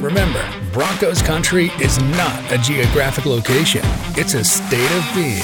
[0.00, 3.80] Remember, Broncos country is not a geographic location,
[4.16, 5.42] it's a state of being.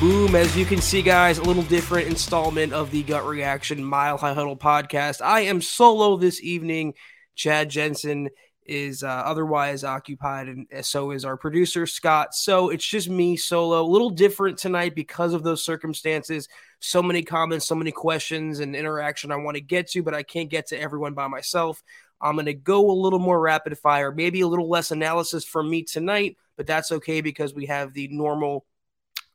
[0.00, 0.34] Boom.
[0.34, 4.32] As you can see, guys, a little different installment of the Gut Reaction Mile High
[4.32, 5.20] Huddle podcast.
[5.20, 6.94] I am solo this evening.
[7.34, 8.30] Chad Jensen
[8.70, 12.34] is uh, otherwise occupied, and so is our producer, Scott.
[12.36, 13.82] So it's just me solo.
[13.82, 16.48] A little different tonight because of those circumstances.
[16.78, 20.22] So many comments, so many questions, and interaction I want to get to, but I
[20.22, 21.82] can't get to everyone by myself.
[22.20, 25.68] I'm going to go a little more rapid fire, maybe a little less analysis from
[25.68, 28.64] me tonight, but that's okay because we have the normal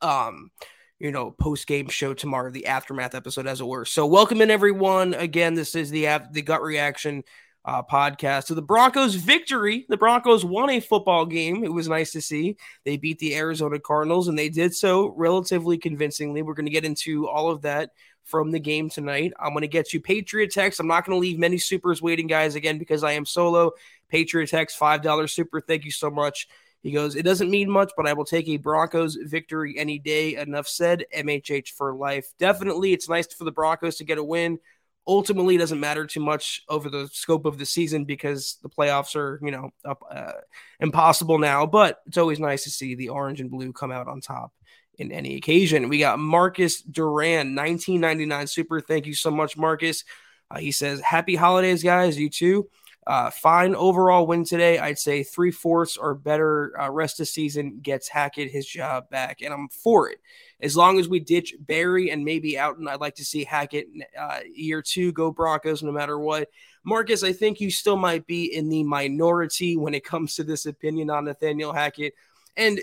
[0.02, 0.50] um
[0.98, 4.50] you know post game show tomorrow the aftermath episode as it were so welcome in
[4.50, 7.24] everyone again this is the the gut reaction
[7.66, 8.44] uh, podcast.
[8.44, 11.64] So the broncos victory the broncos won a football game.
[11.64, 12.56] It was nice to see.
[12.84, 16.42] They beat the arizona cardinals and they did so relatively convincingly.
[16.42, 17.90] We're going to get into all of that
[18.22, 19.32] from the game tonight.
[19.38, 20.78] I'm going to get you patriot text.
[20.78, 23.72] I'm not going to leave many supers waiting guys again because i am solo.
[24.08, 25.60] Patriot text five dollar super.
[25.60, 26.48] Thank you so much.
[26.82, 30.36] He goes, It doesn't mean much, but I will take a Broncos victory any day.
[30.36, 31.04] Enough said.
[31.12, 32.32] MHH for life.
[32.38, 34.60] Definitely, it's nice for the Broncos to get a win.
[35.08, 39.38] Ultimately, doesn't matter too much over the scope of the season because the playoffs are,
[39.42, 40.32] you know, up, uh,
[40.80, 41.64] impossible now.
[41.64, 44.52] But it's always nice to see the orange and blue come out on top
[44.98, 45.88] in any occasion.
[45.88, 48.80] We got Marcus Duran, 1999 super.
[48.80, 50.04] Thank you so much, Marcus.
[50.50, 52.18] Uh, he says, Happy holidays, guys.
[52.18, 52.68] You too.
[53.06, 54.78] Uh, fine overall win today.
[54.78, 56.78] I'd say three fourths or better.
[56.80, 60.18] Uh, rest of season gets Hackett his job back, and I'm for it.
[60.60, 63.86] As long as we ditch Barry and maybe Outten, I'd like to see Hackett
[64.18, 66.48] uh, year two go Broncos no matter what.
[66.82, 70.66] Marcus, I think you still might be in the minority when it comes to this
[70.66, 72.14] opinion on Nathaniel Hackett.
[72.56, 72.80] And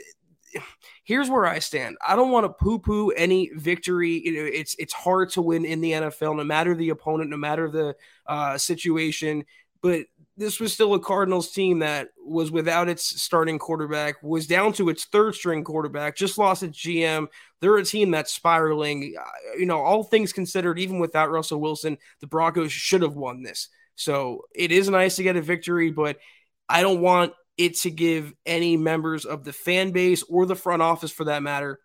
[1.04, 1.98] here's where I stand.
[2.06, 4.18] I don't want to poo-poo any victory.
[4.18, 7.96] It's it's hard to win in the NFL, no matter the opponent, no matter the
[8.28, 9.46] uh, situation.
[9.82, 14.74] But this was still a Cardinals team that was without its starting quarterback, was down
[14.74, 17.28] to its third string quarterback, just lost its GM.
[17.62, 19.16] They're a team that's spiraling.
[19.20, 23.44] Uh, you know, all things considered, even without Russell Wilson, the Broncos should have won
[23.44, 23.70] this.
[23.96, 26.18] So it is nice to get a victory, but
[26.68, 30.82] I don't want it to give any members of the fan base or the front
[30.82, 31.80] office, for that matter,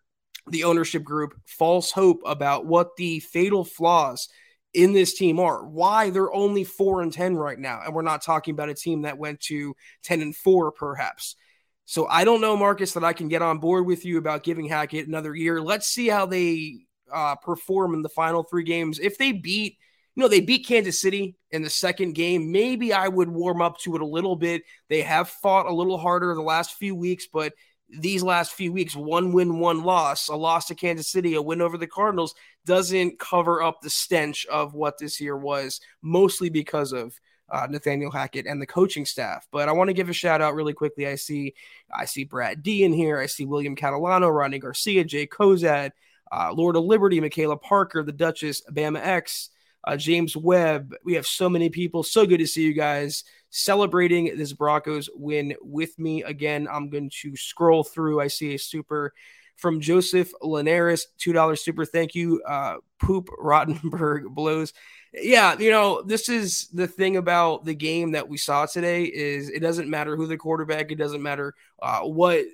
[0.49, 4.29] the ownership group, false hope about what the fatal flaws
[4.75, 5.65] in this team are.
[5.65, 9.03] Why they're only four and ten right now, and we're not talking about a team
[9.03, 11.37] that went to ten and four, perhaps.
[11.85, 14.67] So I don't know, Marcus, that I can get on board with you about giving
[14.67, 15.61] Hackett another year.
[15.61, 16.81] Let's see how they
[17.11, 18.99] uh, perform in the final three games.
[18.99, 19.79] If they beat,
[20.15, 23.79] you know, they beat Kansas City in the second game, maybe I would warm up
[23.79, 24.65] to it a little bit.
[24.91, 27.55] They have fought a little harder the last few weeks, but
[27.91, 31.63] these last few weeks, one win, one loss, a loss to Kansas City, a win
[31.63, 32.35] over the Cardinals,
[32.67, 37.19] doesn't cover up the stench of what this year was, mostly because of
[37.51, 39.47] uh, Nathaniel Hackett and the coaching staff.
[39.51, 41.07] But I want to give a shout out really quickly.
[41.07, 41.55] I see,
[41.95, 43.19] I see Brad D in here.
[43.19, 45.93] I see William Catalano, Ronnie Garcia, Jay Kozad,
[46.31, 49.49] uh, Lord of Liberty, Michaela Parker, the Duchess, Bama X,
[49.85, 50.95] uh, James Webb.
[51.05, 52.03] We have so many people.
[52.03, 56.23] So good to see you guys celebrating this Broncos win with me.
[56.23, 58.21] Again, I'm going to scroll through.
[58.21, 59.13] I see a super
[59.57, 61.85] from Joseph Linares, $2 super.
[61.85, 62.43] Thank you.
[62.47, 64.73] Uh, Poop Rottenberg blows.
[65.13, 69.49] yeah, you know, this is the thing about the game that we saw today is
[69.49, 72.45] it doesn't matter who the quarterback, it doesn't matter uh, what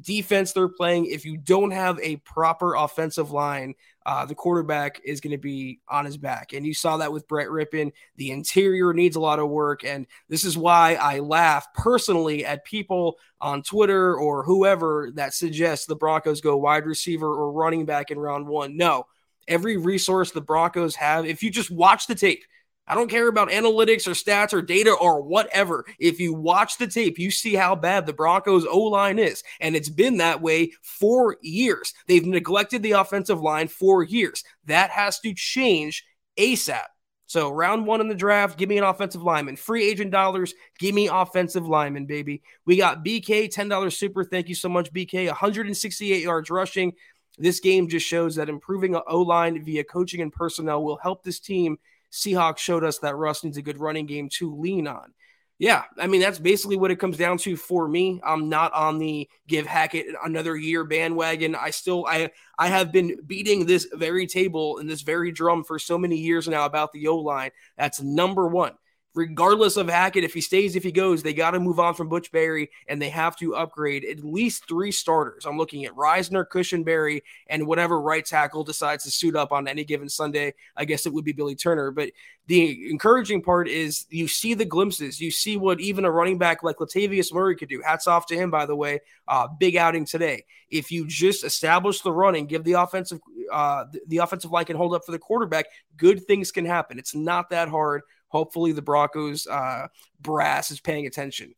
[0.00, 1.06] defense they're playing.
[1.06, 3.74] If you don't have a proper offensive line,
[4.06, 6.52] uh, the quarterback is going to be on his back.
[6.52, 7.92] And you saw that with Brett Rypien.
[8.16, 9.84] The interior needs a lot of work.
[9.84, 15.86] And this is why I laugh personally at people on Twitter or whoever that suggests
[15.86, 18.76] the Broncos go wide receiver or running back in round one.
[18.76, 19.06] No,
[19.48, 22.44] every resource the Broncos have, if you just watch the tape,
[22.86, 25.84] I don't care about analytics or stats or data or whatever.
[25.98, 29.42] If you watch the tape, you see how bad the Broncos O line is.
[29.60, 31.94] And it's been that way for years.
[32.06, 34.44] They've neglected the offensive line for years.
[34.66, 36.04] That has to change
[36.38, 36.84] ASAP.
[37.26, 39.56] So, round one in the draft, give me an offensive lineman.
[39.56, 42.42] Free agent dollars, give me offensive lineman, baby.
[42.66, 44.24] We got BK, $10 super.
[44.24, 45.26] Thank you so much, BK.
[45.26, 46.92] 168 yards rushing.
[47.38, 51.40] This game just shows that improving O line via coaching and personnel will help this
[51.40, 51.78] team
[52.14, 55.12] Seahawks showed us that Russ needs a good running game to lean on.
[55.58, 58.20] Yeah, I mean that's basically what it comes down to for me.
[58.24, 61.54] I'm not on the give Hackett another year bandwagon.
[61.54, 65.78] I still I I have been beating this very table and this very drum for
[65.78, 67.50] so many years now about the O line.
[67.76, 68.72] That's number one
[69.14, 72.08] regardless of Hackett, if he stays, if he goes, they got to move on from
[72.08, 75.46] Butch Barry and they have to upgrade at least three starters.
[75.46, 79.84] I'm looking at Risner, Cushenberry, and whatever right tackle decides to suit up on any
[79.84, 80.54] given Sunday.
[80.76, 81.92] I guess it would be Billy Turner.
[81.92, 82.10] But
[82.46, 85.20] the encouraging part is you see the glimpses.
[85.20, 87.80] You see what even a running back like Latavius Murray could do.
[87.82, 89.00] Hats off to him, by the way.
[89.28, 90.44] Uh, big outing today.
[90.68, 93.20] If you just establish the run and give the offensive
[93.52, 95.66] uh, the offensive line can hold up for the quarterback,
[95.96, 96.98] good things can happen.
[96.98, 98.02] It's not that hard.
[98.34, 99.86] Hopefully, the Broncos uh,
[100.20, 101.54] brass is paying attention.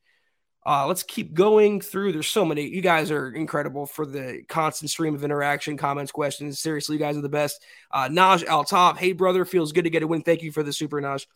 [0.66, 2.12] Uh, let's keep going through.
[2.12, 2.68] There's so many.
[2.68, 6.58] You guys are incredible for the constant stream of interaction, comments, questions.
[6.58, 7.64] Seriously, you guys are the best.
[7.90, 10.20] Uh, Naj Al Top, hey brother, feels good to get a win.
[10.20, 11.26] Thank you for the super Naj.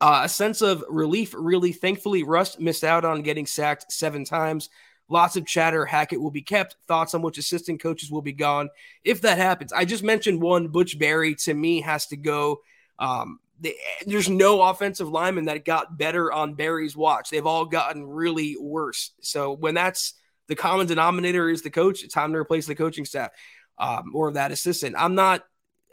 [0.00, 1.70] Uh, a sense of relief, really.
[1.70, 4.70] Thankfully, Russ missed out on getting sacked seven times.
[5.08, 5.86] Lots of chatter.
[5.86, 6.74] Hackett will be kept.
[6.88, 8.70] Thoughts on which assistant coaches will be gone
[9.04, 9.72] if that happens.
[9.72, 10.66] I just mentioned one.
[10.66, 12.62] Butch Barry to me has to go.
[12.98, 13.74] Um, they,
[14.06, 17.30] there's no offensive lineman that got better on Barry's watch.
[17.30, 19.12] They've all gotten really worse.
[19.20, 20.14] So when that's
[20.48, 23.30] the common denominator is the coach, it's time to replace the coaching staff
[23.78, 24.96] um, or that assistant.
[24.98, 25.44] I'm not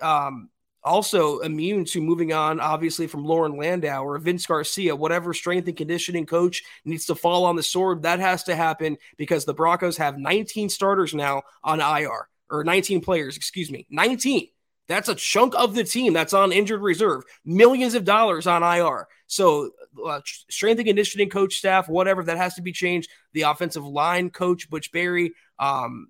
[0.01, 0.49] um,
[0.83, 5.77] also immune to moving on, obviously, from Loren Landow or Vince Garcia, whatever strength and
[5.77, 8.03] conditioning coach needs to fall on the sword.
[8.03, 13.01] That has to happen because the Broncos have 19 starters now on IR or 19
[13.01, 14.47] players, excuse me, 19.
[14.91, 19.07] That's a chunk of the team that's on injured reserve, millions of dollars on IR.
[19.25, 19.69] So,
[20.05, 23.09] uh, strength and conditioning coach staff, whatever that has to be changed.
[23.31, 25.31] The offensive line coach, Butch Barry.
[25.57, 26.09] Um,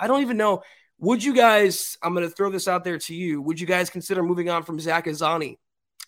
[0.00, 0.62] I don't even know.
[1.00, 3.42] Would you guys, I'm going to throw this out there to you.
[3.42, 5.58] Would you guys consider moving on from Zach Azzanni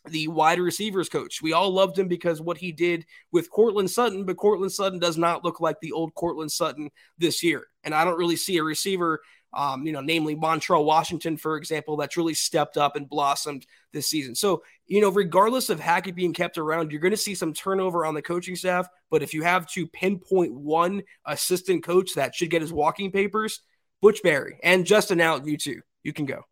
[0.07, 1.43] the wide receivers coach?
[1.43, 5.19] We all loved him because what he did with Courtland Sutton, but Courtland Sutton does
[5.19, 7.67] not look like the old Courtland Sutton this year.
[7.83, 9.21] And I don't really see a receiver
[9.55, 14.09] um, you know, namely Montrell Washington, for example, that's really stepped up and blossomed this
[14.09, 14.35] season.
[14.35, 18.05] So, you know, regardless of Hackett being kept around, you're going to see some turnover
[18.05, 18.89] on the coaching staff.
[19.11, 23.61] But if you have to pinpoint one assistant coach that should get his walking papers,
[24.03, 25.81] Butch Barry and Justin out, you too.
[26.03, 26.43] You can go.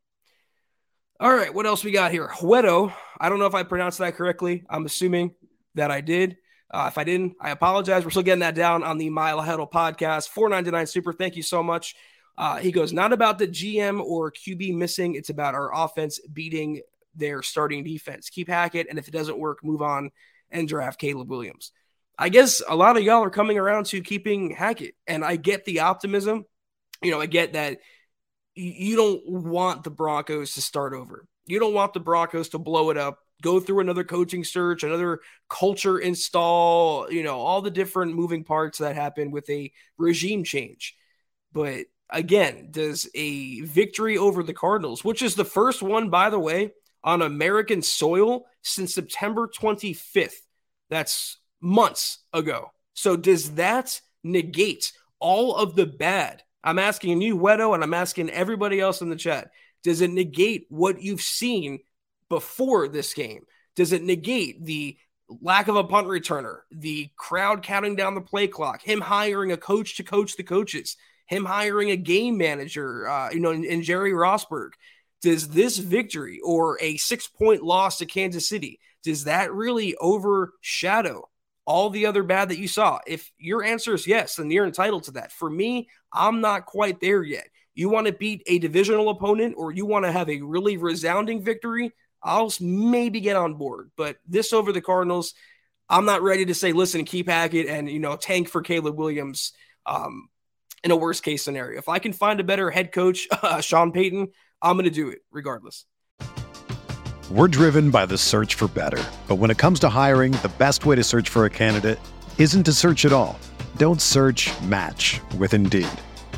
[1.21, 2.29] All right, what else we got here?
[2.29, 2.93] Huedo.
[3.21, 4.65] I don't know if I pronounced that correctly.
[4.69, 5.35] I'm assuming
[5.75, 6.37] that I did.
[6.71, 8.03] Uh, if I didn't, I apologize.
[8.03, 10.29] We're still getting that down on the Mile Huddle podcast.
[10.31, 11.13] 499 super.
[11.13, 11.95] Thank you so much.
[12.37, 15.15] Uh, he goes, not about the GM or QB missing.
[15.15, 16.81] It's about our offense beating
[17.15, 18.31] their starting defense.
[18.31, 20.11] Keep Hackett, and if it doesn't work, move on
[20.51, 21.73] and draft Caleb Williams.
[22.19, 25.65] I guess a lot of y'all are coming around to keeping Hackett, and I get
[25.65, 26.45] the optimism.
[27.03, 27.79] You know, I get that
[28.55, 31.27] you don't want the Broncos to start over.
[31.47, 35.21] You don't want the Broncos to blow it up, go through another coaching search, another
[35.49, 40.97] culture install, you know, all the different moving parts that happen with a regime change.
[41.53, 46.39] But again, does a victory over the Cardinals, which is the first one, by the
[46.39, 46.73] way,
[47.05, 50.35] on American soil since September 25th.
[50.91, 52.73] That's months ago.
[52.95, 56.43] So, does that negate all of the bad?
[56.63, 59.51] I'm asking you, Wedo, and I'm asking everybody else in the chat.
[59.83, 61.81] Does it negate what you've seen
[62.29, 63.45] before this game?
[63.75, 64.97] Does it negate the
[65.41, 69.57] lack of a punt returner, the crowd counting down the play clock, him hiring a
[69.57, 70.97] coach to coach the coaches?
[71.33, 74.71] Him hiring a game manager, uh, you know, and, Jerry Rosburg.
[75.23, 81.29] Does this victory or a six point loss to Kansas City, does that really overshadow
[81.65, 82.99] all the other bad that you saw?
[83.07, 85.33] If your answer is yes, then you're entitled to that.
[85.33, 87.47] For me, I'm not quite there yet.
[87.75, 91.43] You want to beat a divisional opponent or you want to have a really resounding
[91.43, 91.93] victory?
[92.23, 93.91] I'll maybe get on board.
[93.97, 95.35] But this over the Cardinals,
[95.89, 99.53] I'm not ready to say, listen, keep Hackett and, you know, tank for Caleb Williams
[99.87, 100.29] um,
[100.85, 101.79] in a worst case scenario.
[101.79, 104.29] If I can find a better head coach, uh, Sean Payton,
[104.61, 105.87] I'm going to do it regardless.
[107.31, 109.03] We're driven by the search for better.
[109.27, 111.99] But when it comes to hiring, the best way to search for a candidate
[112.37, 113.39] isn't to search at all.
[113.77, 115.89] Don't search match with Indeed.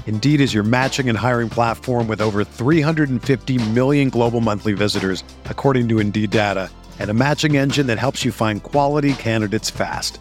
[0.07, 5.89] Indeed is your matching and hiring platform with over 350 million global monthly visitors, according
[5.89, 10.21] to Indeed data and a matching engine that helps you find quality candidates fast.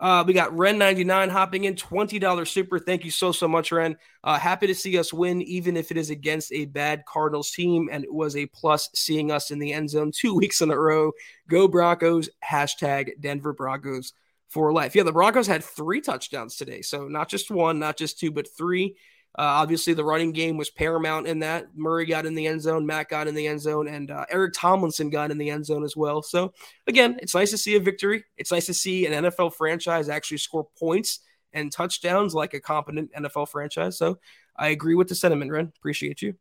[0.00, 2.78] Uh, we got Ren 99 hopping in, $20 super.
[2.78, 3.96] Thank you so, so much, Ren.
[4.22, 7.88] Uh, happy to see us win, even if it is against a bad Cardinals team.
[7.90, 10.78] And it was a plus seeing us in the end zone two weeks in a
[10.78, 11.12] row.
[11.48, 14.12] Go Broncos, hashtag Denver Broncos
[14.48, 14.94] for life.
[14.94, 16.82] Yeah, the Broncos had three touchdowns today.
[16.82, 18.96] So not just one, not just two, but three.
[19.38, 21.68] Uh, obviously, the running game was paramount in that.
[21.76, 24.52] Murray got in the end zone, Mack got in the end zone, and uh, Eric
[24.52, 26.22] Tomlinson got in the end zone as well.
[26.22, 26.52] So,
[26.88, 28.24] again, it's nice to see a victory.
[28.36, 31.20] It's nice to see an NFL franchise actually score points
[31.52, 33.96] and touchdowns like a competent NFL franchise.
[33.96, 34.18] So,
[34.56, 35.72] I agree with the sentiment, Ren.
[35.78, 36.34] Appreciate you.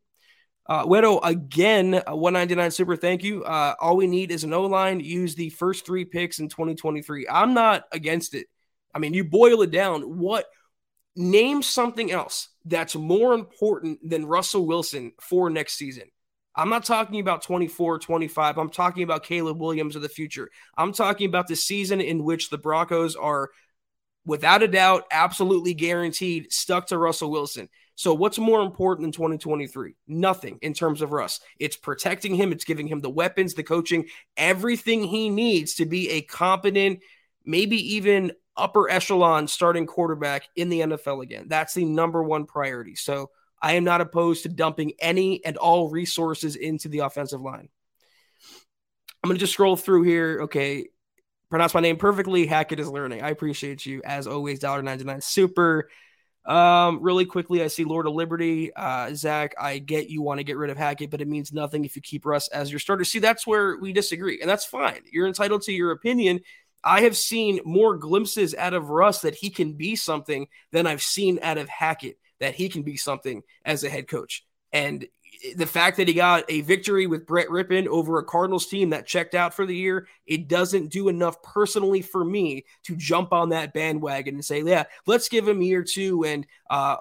[0.65, 2.95] Uh, Wedo, again, 199 super.
[2.95, 3.43] Thank you.
[3.43, 5.01] Uh, all we need is an O line.
[5.01, 7.27] Use the first three picks in 2023.
[7.29, 8.47] I'm not against it.
[8.91, 10.17] I mean, you boil it down.
[10.17, 10.47] What
[11.17, 16.03] name something else that's more important than Russell Wilson for next season.
[16.55, 18.57] I'm not talking about 24, 25.
[18.57, 20.49] I'm talking about Caleb Williams of the future.
[20.77, 23.51] I'm talking about the season in which the Broncos are,
[24.25, 27.69] without a doubt, absolutely guaranteed stuck to Russell Wilson.
[27.93, 29.95] So, what's more important in 2023?
[30.07, 31.39] Nothing in terms of Russ.
[31.59, 34.05] It's protecting him, it's giving him the weapons, the coaching,
[34.35, 36.99] everything he needs to be a competent,
[37.43, 41.45] maybe even upper echelon starting quarterback in the NFL again.
[41.47, 42.95] That's the number one priority.
[42.95, 43.29] So
[43.61, 47.69] I am not opposed to dumping any and all resources into the offensive line.
[49.23, 50.41] I'm going to just scroll through here.
[50.43, 50.87] Okay.
[51.49, 52.45] Pronounce my name perfectly.
[52.45, 53.21] Hackett is learning.
[53.21, 54.59] I appreciate you as always.
[54.59, 55.89] $1.99 super.
[56.45, 58.73] Um, really quickly, I see Lord of Liberty.
[58.73, 61.83] Uh, Zach, I get you want to get rid of Hackett, but it means nothing
[61.83, 63.03] if you keep Russ as your starter.
[63.03, 65.01] See, that's where we disagree, and that's fine.
[65.11, 66.39] You're entitled to your opinion.
[66.83, 71.01] I have seen more glimpses out of Russ that he can be something than I've
[71.01, 74.45] seen out of Hackett that he can be something as a head coach.
[74.71, 75.07] And
[75.55, 79.05] the fact that he got a victory with Brett Rypien over a Cardinals team that
[79.05, 83.49] checked out for the year, it doesn't do enough personally for me to jump on
[83.49, 86.97] that bandwagon and say, yeah, let's give him year two and uh,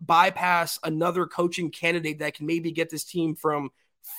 [0.00, 3.70] bypass another coaching candidate that can maybe get this team from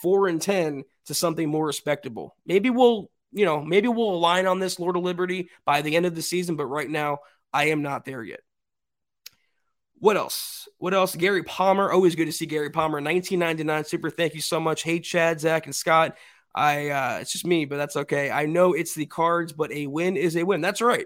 [0.02, 2.36] four and 10 to something more respectable.
[2.46, 6.06] Maybe we'll you know, maybe we'll align on this Lord of Liberty by the end
[6.06, 7.20] of the season, but right now
[7.54, 8.42] I am not there yet.
[10.00, 10.68] What else?
[10.80, 11.16] What else?
[11.16, 11.92] Gary Palmer.
[11.92, 13.00] Always good to see Gary Palmer.
[13.00, 14.10] 1999 super.
[14.10, 14.82] Thank you so much.
[14.82, 16.18] Hey, Chad, Zach, and Scott.
[16.54, 18.30] I uh it's just me, but that's okay.
[18.30, 20.60] I know it's the cards, but a win is a win.
[20.60, 21.06] That's right.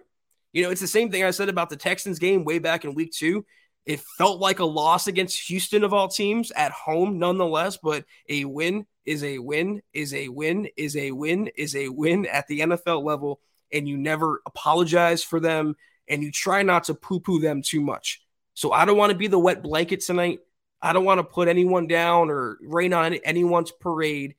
[0.54, 2.96] You know, it's the same thing I said about the Texans game way back in
[2.96, 3.46] week two.
[3.86, 8.46] It felt like a loss against Houston of all teams at home, nonetheless, but a
[8.46, 12.62] win is a win, is a win, is a win, is a win at the
[12.62, 13.40] NFL level.
[13.72, 15.76] And you never apologize for them
[16.08, 18.22] and you try not to poo poo them too much.
[18.54, 20.40] So I don't want to be the wet blanket tonight.
[20.82, 24.36] I don't want to put anyone down or rain on anyone's parade.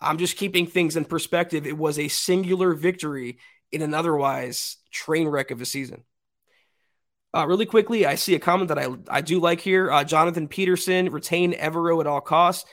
[0.00, 1.66] I'm just keeping things in perspective.
[1.66, 3.38] It was a singular victory
[3.70, 6.04] in an otherwise train wreck of a season.
[7.34, 9.90] Uh, really quickly, I see a comment that I, I do like here.
[9.90, 12.64] Uh, Jonathan Peterson, retain Evero at all costs.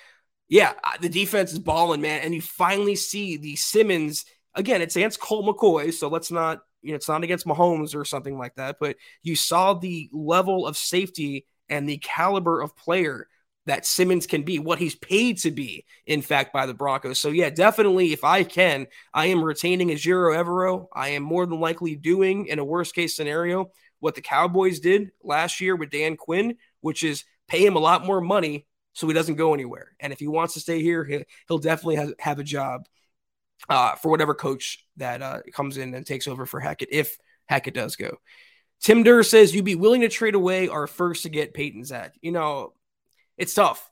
[0.49, 2.21] Yeah, uh, the defense is balling, man.
[2.21, 4.25] And you finally see the Simmons.
[4.53, 8.05] Again, it's against Colt McCoy, so let's not, you know, it's not against Mahomes or
[8.05, 8.75] something like that.
[8.79, 13.27] But you saw the level of safety and the caliber of player
[13.65, 17.19] that Simmons can be, what he's paid to be, in fact, by the Broncos.
[17.19, 20.87] So, yeah, definitely, if I can, I am retaining Ejiro Evero.
[20.93, 25.11] I am more than likely doing, in a worst case scenario, what the Cowboys did
[25.23, 29.13] last year with Dan Quinn, which is pay him a lot more money so he
[29.13, 29.95] doesn't go anywhere.
[29.99, 32.87] And if he wants to stay here, he'll definitely have, a job
[33.69, 37.73] uh, for whatever coach that uh, comes in and takes over for Hackett if Hackett
[37.73, 38.17] does go.
[38.81, 42.15] Tim Durr says you'd be willing to trade away our first to get Payton Zach.
[42.21, 42.73] You know,
[43.37, 43.90] it's tough.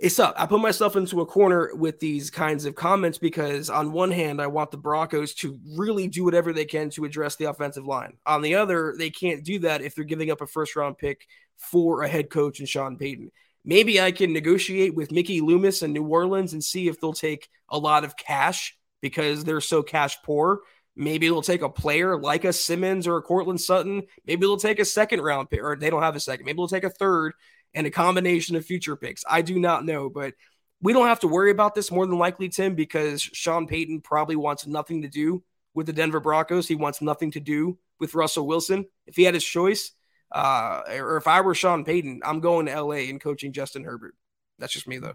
[0.00, 0.34] It's up.
[0.38, 4.40] I put myself into a corner with these kinds of comments because, on one hand,
[4.40, 8.16] I want the Broncos to really do whatever they can to address the offensive line.
[8.24, 11.26] On the other, they can't do that if they're giving up a first round pick
[11.58, 13.30] for a head coach and Sean Payton.
[13.62, 17.50] Maybe I can negotiate with Mickey Loomis in New Orleans and see if they'll take
[17.68, 20.60] a lot of cash because they're so cash poor.
[20.96, 24.04] Maybe they'll take a player like a Simmons or a Courtland Sutton.
[24.26, 26.46] Maybe they'll take a second round pick, or they don't have a second.
[26.46, 27.34] Maybe they'll take a third
[27.74, 29.24] and a combination of future picks.
[29.28, 30.34] I do not know, but
[30.82, 34.36] we don't have to worry about this more than likely, Tim, because Sean Payton probably
[34.36, 35.42] wants nothing to do
[35.74, 36.66] with the Denver Broncos.
[36.66, 38.86] He wants nothing to do with Russell Wilson.
[39.06, 39.92] If he had his choice,
[40.32, 44.14] uh, or if I were Sean Payton, I'm going to LA and coaching Justin Herbert.
[44.58, 45.14] That's just me, though.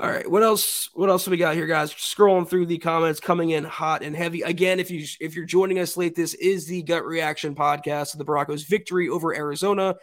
[0.00, 0.90] All right, what else?
[0.94, 1.92] What else we got here, guys?
[1.92, 4.42] Scrolling through the comments, coming in hot and heavy.
[4.42, 8.18] Again, if you if you're joining us late, this is the Gut Reaction podcast of
[8.18, 9.96] the Broncos' victory over Arizona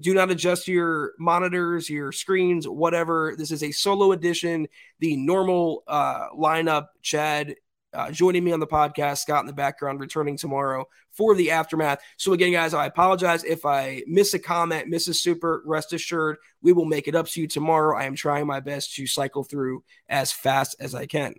[0.00, 3.34] do not adjust your monitors, your screens, whatever.
[3.36, 4.68] This is a solo edition.
[5.00, 7.54] The normal uh, lineup, Chad
[7.94, 12.00] uh, joining me on the podcast, Scott in the background, returning tomorrow for the aftermath.
[12.16, 15.62] So, again, guys, I apologize if I miss a comment, miss a super.
[15.66, 17.98] Rest assured, we will make it up to you tomorrow.
[17.98, 21.34] I am trying my best to cycle through as fast as I can.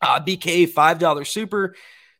[0.00, 1.76] Uh, BK $5 super.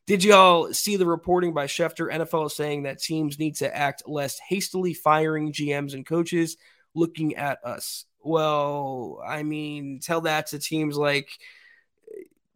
[0.07, 2.13] Did y'all see the reporting by Schefter?
[2.13, 6.57] NFL saying that teams need to act less hastily firing GMs and coaches
[6.93, 8.05] looking at us.
[8.21, 11.29] Well, I mean, tell that to teams like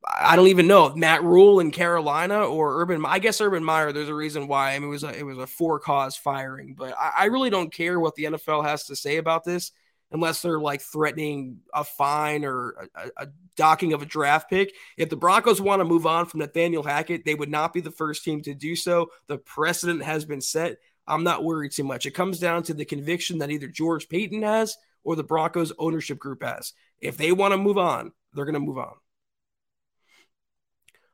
[0.08, 3.04] I don't even know Matt Rhule in Carolina or Urban.
[3.06, 3.92] I guess Urban Meyer.
[3.92, 4.74] There's a reason why.
[4.74, 7.50] I mean, it was a, it was a for cause firing, but I, I really
[7.50, 9.72] don't care what the NFL has to say about this
[10.12, 14.74] unless they're like threatening a fine or a, a, docking of a draft pick.
[14.98, 17.92] If the Broncos want to move on from Nathaniel Hackett, they would not be the
[17.92, 19.12] first team to do so.
[19.28, 20.78] The precedent has been set.
[21.06, 22.06] I'm not worried too much.
[22.06, 26.20] It comes down to the conviction that either George Paton has or the Broncos ownership
[26.20, 26.74] group has.
[27.00, 28.94] If they want to move on, they're going to move on.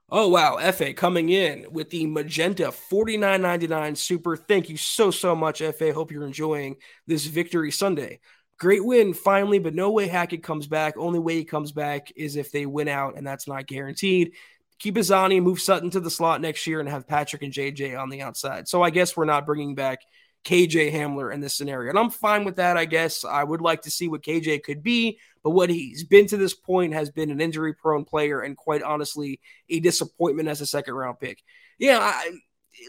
[0.08, 4.38] Oh wow, FA coming in with the magenta 49.99 super.
[4.38, 5.94] Thank you so so much FA.
[5.94, 6.76] Hope you're enjoying
[7.08, 8.20] this victory Sunday.
[8.58, 10.96] Great win finally, but no way Hackett comes back.
[10.98, 14.34] Only way he comes back is if they win out, and that's not guaranteed.
[14.80, 18.10] Keep Azzanni, move Sutton to the slot next year, and have Patrick and JJ on
[18.10, 18.68] the outside.
[18.68, 20.00] So I guess we're not bringing back
[20.46, 21.90] KJ Hamler in this scenario.
[21.90, 23.26] And I'm fine with that, I guess.
[23.26, 26.54] I would like to see what KJ could be, but what he's been to this
[26.54, 30.94] point has been an injury prone player and quite honestly, a disappointment as a second
[30.94, 31.42] round pick.
[31.80, 32.32] Yeah, I,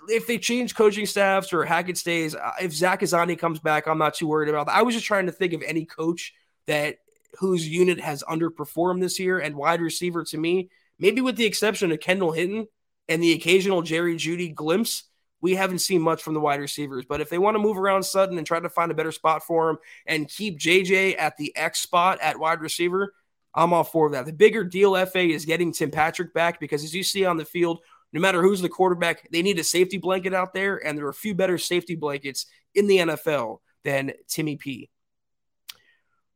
[0.08, 3.98] if they change coaching staffs or Hackett stays, uh, if Zach Azzanni comes back, I'm
[3.98, 4.76] not too worried about that.
[4.76, 6.34] I was just trying to think of any coach
[6.66, 6.98] that
[7.38, 11.92] whose unit has underperformed this year and wide receiver to me, maybe with the exception
[11.92, 12.66] of Kendall Hinton
[13.08, 15.04] and the occasional Jerry Jeudy glimpse,
[15.40, 17.04] we haven't seen much from the wide receivers.
[17.04, 19.44] But if they want to move around Sutton and try to find a better spot
[19.44, 23.12] for him and keep JJ at the X spot at wide receiver,
[23.54, 24.26] I'm all for that.
[24.26, 27.44] The bigger deal, FA, is getting Tim Patrick back because as you see on the
[27.44, 27.80] field,
[28.16, 31.10] no matter who's the quarterback, they need a safety blanket out there, and there are
[31.10, 34.88] a few better safety blankets in the NFL than Timmy P.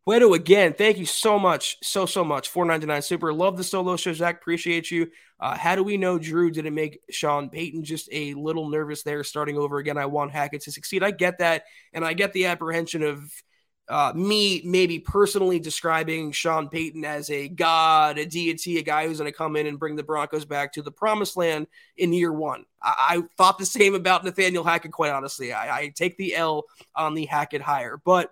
[0.07, 2.51] Wedo, again, thank you so much, so, so much.
[2.51, 3.33] 499 Super.
[3.33, 4.37] Love the solo show, Zach.
[4.37, 5.11] Appreciate you.
[5.39, 9.25] Uh, how do we know Drew didn't make Sean Payton just a little nervous there
[9.25, 9.97] starting over again?
[9.97, 11.03] I want Hackett to succeed.
[11.03, 11.65] I get that.
[11.95, 13.31] And I get the apprehension of
[13.91, 19.19] uh, me maybe personally describing Sean Payton as a god, a deity, a guy who's
[19.19, 22.33] going to come in and bring the Broncos back to the promised land in year
[22.33, 22.65] one.
[22.81, 25.53] I, I thought the same about Nathaniel Hackett, quite honestly.
[25.53, 28.31] I, I take the L on the Hackett hire, but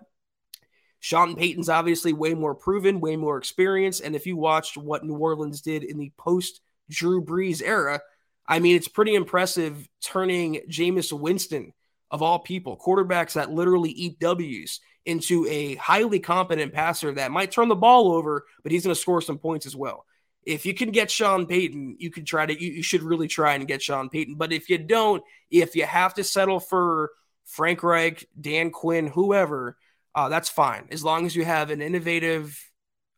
[1.01, 4.01] Sean Payton's obviously way more proven, way more experienced.
[4.01, 7.99] And if you watched what New Orleans did in the post Drew Brees era,
[8.47, 11.73] I mean, it's pretty impressive turning Jameis Winston,
[12.11, 17.51] of all people, quarterbacks that literally eat W's into a highly competent passer that might
[17.51, 20.05] turn the ball over, but he's going to score some points as well.
[20.45, 23.55] If you can get Sean Payton, you can try to, you, you should really try
[23.55, 24.35] and get Sean Payton.
[24.35, 27.11] But if you don't, if you have to settle for
[27.45, 29.77] Frank Reich, Dan Quinn, whoever,
[30.15, 30.87] uh, that's fine.
[30.91, 32.59] As long as you have an innovative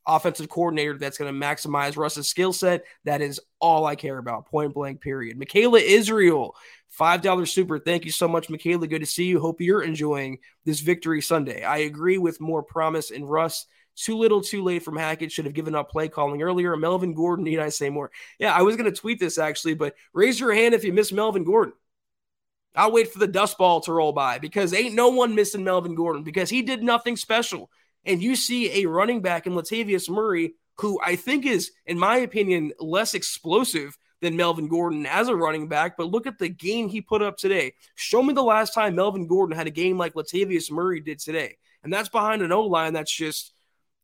[0.07, 4.47] offensive coordinator that's going to maximize Russ's skill set, that is all I care about.
[4.47, 5.37] Point blank, period.
[5.37, 6.55] Michaela Israel
[6.99, 7.79] $5 super.
[7.79, 8.87] Thank you so much, Michaela.
[8.87, 9.39] Good to see you.
[9.39, 11.63] Hope you're enjoying this victory Sunday.
[11.63, 13.65] I agree with more promise in Russ.
[13.95, 15.31] Too little, too late from Hackett.
[15.31, 16.75] Should have given up play calling earlier.
[16.75, 18.11] Melvin Gordon, need I say more?
[18.39, 21.11] Yeah, I was going to tweet this actually, but raise your hand if you miss
[21.11, 21.73] Melvin Gordon.
[22.75, 25.95] I'll wait for the dust ball to roll by because ain't no one missing Melvin
[25.95, 27.69] Gordon because he did nothing special.
[28.05, 32.17] And you see a running back in Latavius Murray, who I think is, in my
[32.17, 36.87] opinion, less explosive than Melvin Gordon as a running back, but look at the game
[36.87, 37.73] he put up today.
[37.95, 41.57] Show me the last time Melvin Gordon had a game like Latavius Murray did today.
[41.83, 43.53] And that's behind an O line that's just,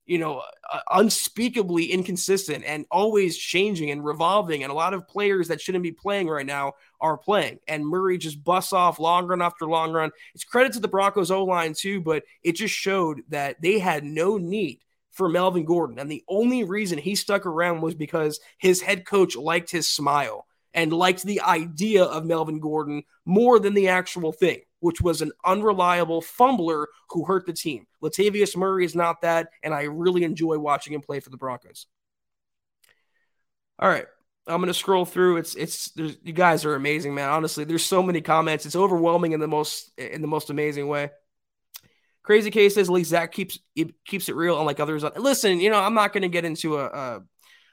[0.07, 4.63] you know, uh, unspeakably inconsistent and always changing and revolving.
[4.63, 7.59] And a lot of players that shouldn't be playing right now are playing.
[7.67, 10.09] And Murray just busts off long run after long run.
[10.33, 14.03] It's credit to the Broncos O line, too, but it just showed that they had
[14.03, 14.79] no need
[15.17, 15.99] for Melvin Gordon.
[15.99, 20.45] And the only reason he stuck around was because his head coach liked his smile
[20.73, 25.31] and liked the idea of Melvin Gordon more than the actual thing, which was an
[25.43, 27.87] unreliable fumbler who hurt the team.
[28.03, 31.87] Latavius Murray is not that, and I really enjoy watching him play for the Broncos.
[33.79, 34.05] All right.
[34.45, 35.37] I'm gonna scroll through.
[35.37, 37.29] It's it's you guys are amazing, man.
[37.29, 38.65] Honestly, there's so many comments.
[38.65, 41.09] It's overwhelming in the most in the most amazing way.
[42.27, 45.01] Crazy case says at least Zach keeps it keeps it real, unlike others.
[45.15, 47.23] Listen, you know, I'm not going to get into a, a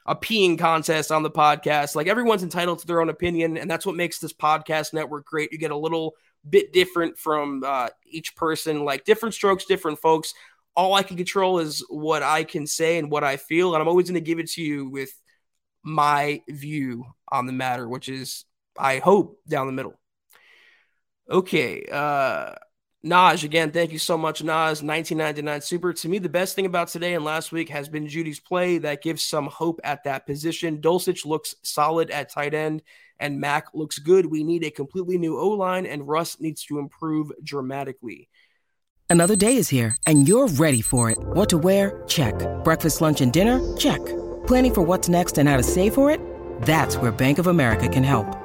[0.05, 1.93] a peeing contest on the podcast.
[1.93, 5.51] Like everyone's entitled to their own opinion, and that's what makes this podcast network great.
[5.51, 6.15] You get a little
[6.49, 10.33] bit different from uh, each person, like different strokes, different folks.
[10.73, 13.89] All I can control is what I can say and what I feel, and I'm
[13.89, 15.11] always going to give it to you with
[15.83, 18.45] my view on the matter, which is
[18.79, 19.99] I hope down the middle.
[21.29, 22.53] Okay, uh,
[23.05, 24.81] Naj, again, thank you so much, Naj.
[24.81, 25.93] 1999 Super.
[25.93, 29.03] To me, the best thing about today and last week has been Jeudy's play that
[29.03, 30.81] gives some hope at that position.
[30.81, 32.81] Dulcich looks solid at tight end,
[33.19, 34.25] and Mac looks good.
[34.25, 38.27] We need a completely new O line, and Russ needs to improve dramatically.
[39.07, 41.19] Another day is here, and you're ready for it.
[41.19, 42.01] What to wear?
[42.07, 42.33] Check.
[42.63, 43.59] Breakfast, lunch, and dinner?
[43.77, 44.03] Check.
[44.47, 46.19] Planning for what's next and how to save for it?
[46.63, 48.44] That's where Bank of America can help.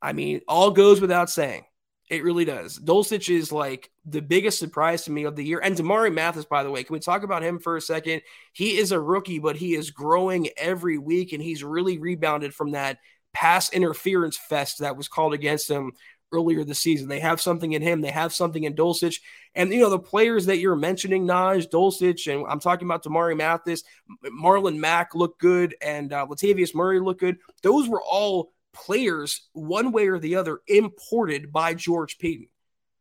[0.00, 1.64] I mean, all goes without saying.
[2.10, 2.78] It really does.
[2.78, 5.60] Dulcich is like the biggest surprise to me of the year.
[5.62, 8.22] And Damari Mathis, by the way, can we talk about him for a second?
[8.54, 12.70] He is a rookie, but he is growing every week, and he's really rebounded from
[12.70, 12.98] that
[13.34, 15.92] pass interference fest that was called against him
[16.32, 17.08] earlier this season.
[17.08, 18.00] They have something in him.
[18.00, 19.20] They have something in Dulcich.
[19.54, 23.36] And, you know, the players that you're mentioning, Naj, Dulcich, and I'm talking about Damari
[23.36, 23.82] Mathis,
[24.24, 27.38] Marlon Mack look good, and uh, Latavius Murray look good.
[27.62, 28.52] Those were all
[28.84, 32.48] players, one way or the other, imported by George Paton.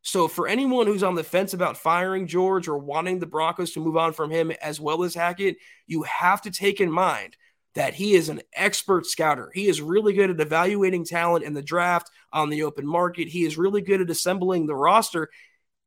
[0.01, 3.81] So, for anyone who's on the fence about firing George or wanting the Broncos to
[3.81, 7.35] move on from him as well as Hackett, you have to take in mind
[7.75, 9.51] that he is an expert scouter.
[9.53, 13.27] He is really good at evaluating talent in the draft on the open market.
[13.27, 15.29] He is really good at assembling the roster.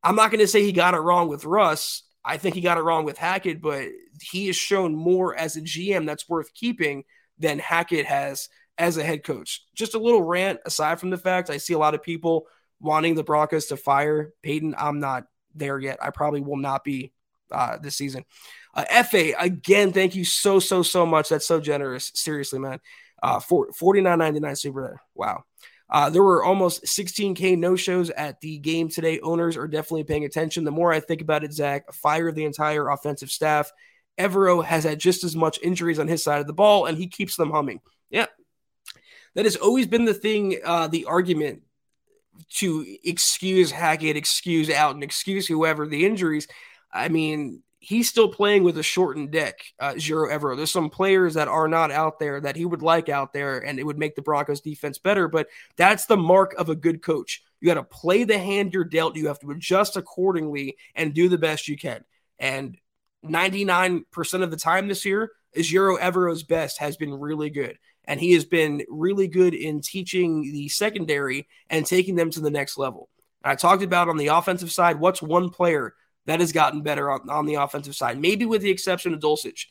[0.02, 2.02] I'm not going to say he got it wrong with Russ.
[2.24, 3.88] I think he got it wrong with Hackett, but
[4.20, 7.04] he has shown more as a GM that's worth keeping
[7.38, 8.48] than Hackett has
[8.80, 9.62] as a head coach.
[9.74, 12.46] Just a little rant aside from the fact I see a lot of people
[12.80, 14.74] wanting the Broncos to fire Paton.
[14.76, 15.98] I'm not there yet.
[16.02, 17.12] I probably will not be
[17.52, 18.24] uh, this season.
[18.74, 21.28] Uh, FA, again, thank you so, so, so much.
[21.28, 22.10] That's so generous.
[22.14, 22.80] Seriously, man.
[23.22, 25.00] Uh, for, 49.99 super.
[25.14, 25.44] Wow.
[25.90, 29.20] Uh, there were almost 16K no shows at the game today.
[29.20, 30.64] Owners are definitely paying attention.
[30.64, 33.70] The more I think about it, Zach, fire the entire offensive staff.
[34.18, 37.08] Evero has had just as much injuries on his side of the ball, and he
[37.08, 37.80] keeps them humming.
[38.08, 38.26] Yeah.
[39.34, 41.62] That has always been the thing, uh, the argument
[42.56, 46.48] to excuse Hackett, excuse Outten, excuse whoever the injuries.
[46.92, 50.56] I mean, he's still playing with a shortened deck, uh, Ejiro Evero.
[50.56, 53.78] There's some players that are not out there that he would like out there, and
[53.78, 55.28] it would make the Broncos defense better.
[55.28, 57.42] But that's the mark of a good coach.
[57.60, 59.16] You got to play the hand you're dealt.
[59.16, 62.04] You have to adjust accordingly and do the best you can.
[62.38, 62.76] And
[63.24, 67.78] 99% of the time this year, Ejiro Evero's best has been really good.
[68.10, 72.50] And he has been really good in teaching the secondary and taking them to the
[72.50, 73.08] next level.
[73.44, 75.94] I talked about on the offensive side, what's one player
[76.26, 79.66] that has gotten better on, on the offensive side, maybe with the exception of Dulcich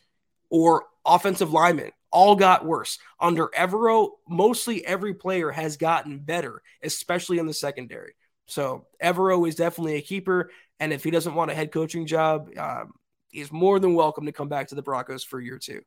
[0.49, 2.97] or offensive linemen, all got worse.
[3.19, 8.13] Under Evero, mostly every player has gotten better, especially in the secondary.
[8.45, 10.49] So Evero is definitely a keeper.
[10.79, 12.93] And if he doesn't want a head coaching job, um,
[13.27, 15.81] he's more than welcome to come back to the Broncos for year two.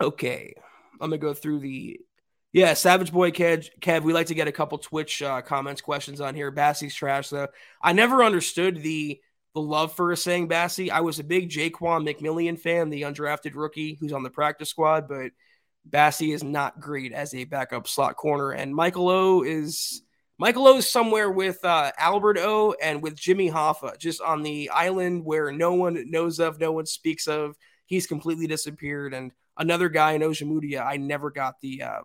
[0.00, 0.54] Okay.
[1.02, 2.00] I'm to go through the
[2.52, 6.20] yeah, Savage Boy Kev, Kev, we like to get a couple Twitch uh, comments, questions
[6.20, 6.52] on here.
[6.52, 7.48] Bassey's trash, though.
[7.80, 9.20] I never understood the
[9.54, 10.90] the love for Essang Bassey.
[10.90, 15.08] I was a big Jaquan McMillian fan, the undrafted rookie who's on the practice squad,
[15.08, 15.32] but
[15.88, 18.52] Bassey is not great as a backup slot corner.
[18.52, 20.02] And Michael O is
[20.38, 24.70] Michael O is somewhere with uh, Albert O and with Jimmy Hoffa, just on the
[24.70, 27.56] island where no one knows of, no one speaks of.
[27.86, 29.12] He's completely disappeared.
[29.12, 32.00] And another guy in Ojemudia, I never got the uh,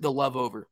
[0.00, 0.68] the love over.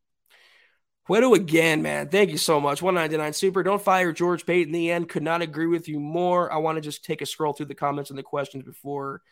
[1.06, 2.08] Cueto again, man.
[2.08, 2.82] Thank you so much.
[2.82, 3.62] 199 Super.
[3.62, 5.08] Don't fire George Paton in the end.
[5.08, 6.52] Could not agree with you more.
[6.52, 9.22] I want to just take a scroll through the comments and the questions before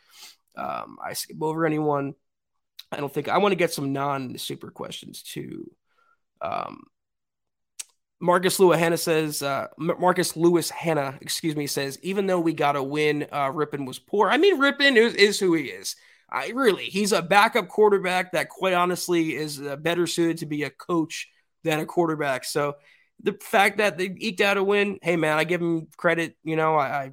[0.56, 2.14] um, I skip over anyone.
[2.90, 5.70] I don't think I want to get some non super questions too.
[6.40, 6.82] Um,
[8.20, 12.74] Marcus Lewis Hanna says, uh, Marcus Lewis Hanna, excuse me, says, even though we got
[12.74, 14.28] a win, uh, Rypien was poor.
[14.28, 15.94] I mean, Rypien is, is who he is.
[16.30, 20.64] I really, he's a backup quarterback that, quite honestly, is uh, better suited to be
[20.64, 21.28] a coach
[21.64, 22.44] than a quarterback.
[22.44, 22.76] So
[23.22, 26.36] the fact that they eked out a win, hey man, I give him credit.
[26.44, 27.12] You know, I, I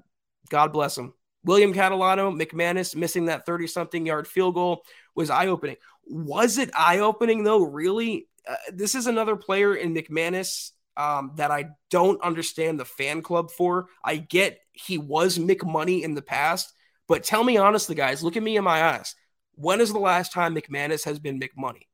[0.50, 1.14] God bless him.
[1.44, 4.84] William Catalano, McManus missing that 30 something yard field goal
[5.16, 5.78] was eye opening.
[6.06, 7.64] Was it eye opening though?
[7.64, 8.28] Really?
[8.48, 13.52] Uh, this is another player in McManus um, that I don't understand the fan club
[13.52, 13.88] for.
[14.04, 16.74] I get he was McMoney in the past,
[17.08, 19.16] but tell me honestly, guys, look at me in my eyes.
[19.56, 21.88] When is the last time McManus has been McMoney?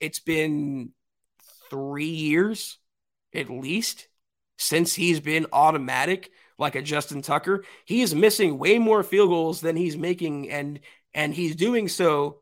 [0.00, 0.92] It's been
[1.70, 2.78] three years
[3.34, 4.08] at least
[4.58, 7.64] since he's been automatic like a Justin Tucker.
[7.84, 10.80] He is missing way more field goals than he's making, and
[11.14, 12.40] and he's doing so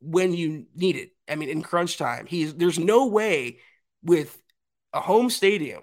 [0.00, 1.10] when you need it.
[1.28, 3.58] I mean, in crunch time, he's there's no way
[4.02, 4.40] with
[4.92, 5.82] a home stadium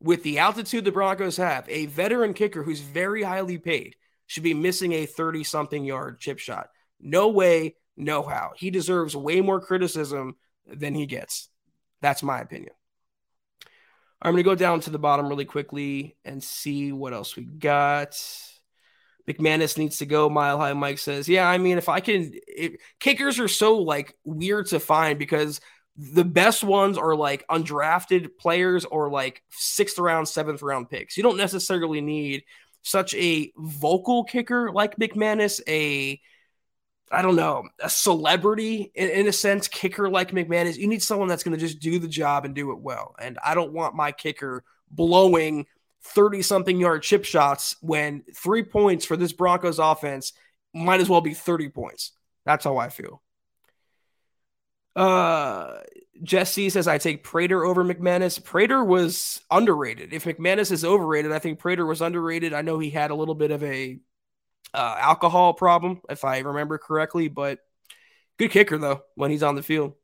[0.00, 3.96] with the altitude the Broncos have, a veteran kicker who's very highly paid
[4.28, 6.68] should be missing a 30 something yard chip shot.
[7.00, 8.52] No way, no how.
[8.56, 10.36] He deserves way more criticism
[10.66, 11.48] than he gets.
[12.00, 12.72] That's my opinion.
[14.20, 17.44] I'm going to go down to the bottom really quickly and see what else we
[17.44, 18.20] got.
[19.28, 20.28] McManus needs to go.
[20.28, 24.16] Mile High Mike says, "Yeah, I mean, if I can, it, kickers are so like
[24.24, 25.60] weird to find because
[25.96, 31.16] the best ones are like undrafted players or like sixth round, seventh round picks.
[31.16, 32.44] You don't necessarily need
[32.82, 36.20] such a vocal kicker like McManus, a
[37.10, 40.76] I don't know, a celebrity in, in, a sense, kicker like McManus.
[40.76, 43.14] You need someone that's going to just do the job and do it well.
[43.18, 45.66] And I don't want my kicker blowing
[46.02, 50.32] 30 something yard chip shots when three points for this Broncos offense
[50.74, 52.12] might as well be 30 points.
[52.44, 53.22] That's how I feel.
[54.94, 55.78] Uh,
[56.22, 58.42] Jesse says I take Prater over McManus.
[58.42, 60.12] Prater was underrated.
[60.12, 62.52] If McManus is overrated, I think Prater was underrated.
[62.52, 63.98] I know he had a little bit of a
[64.74, 67.60] uh, alcohol problem, if I remember correctly, but
[68.38, 69.94] good kicker though when he's on the field.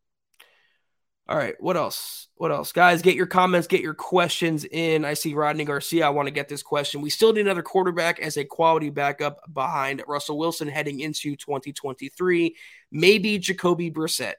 [1.26, 2.28] All right, what else?
[2.34, 2.72] What else?
[2.72, 5.06] Guys, get your comments, get your questions in.
[5.06, 6.06] I see Rodney Garcia.
[6.06, 7.00] I want to get this question.
[7.00, 12.54] We still need another quarterback as a quality backup behind Russell Wilson heading into 2023.
[12.92, 14.34] Maybe Jacoby Brissett.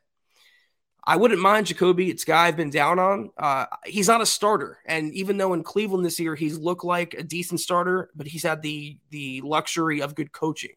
[1.07, 2.09] I wouldn't mind Jacoby.
[2.09, 3.29] It's guy I've been down on.
[3.37, 7.13] Uh, he's not a starter, and even though in Cleveland this year he's looked like
[7.13, 10.75] a decent starter, but he's had the the luxury of good coaching.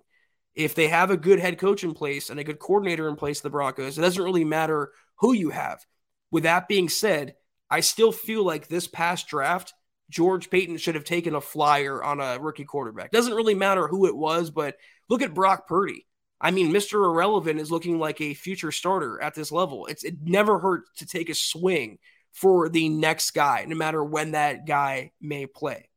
[0.55, 3.41] if they have a good head coach in place and a good coordinator in place,
[3.41, 5.87] the Broncos, it doesn't really matter who you have.
[6.33, 7.37] With that being said,
[7.71, 9.73] I still feel like this past draft,
[10.11, 13.13] George Paton should have taken a flyer on a rookie quarterback.
[13.13, 14.77] Doesn't really matter who it was, but
[15.09, 16.07] look at Brock Purdy.
[16.41, 17.05] I mean, Mr.
[17.05, 19.87] Irrelevant is looking like a future starter at this level.
[19.87, 21.99] It's it never hurts to take a swing
[22.33, 25.89] for the next guy, no matter when that guy may play.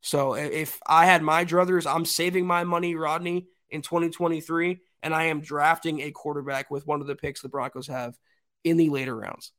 [0.00, 5.24] So if I had my druthers, I'm saving my money, Rodney, in 2023, and I
[5.24, 8.16] am drafting a quarterback with one of the picks the Broncos have
[8.64, 9.52] in the later rounds.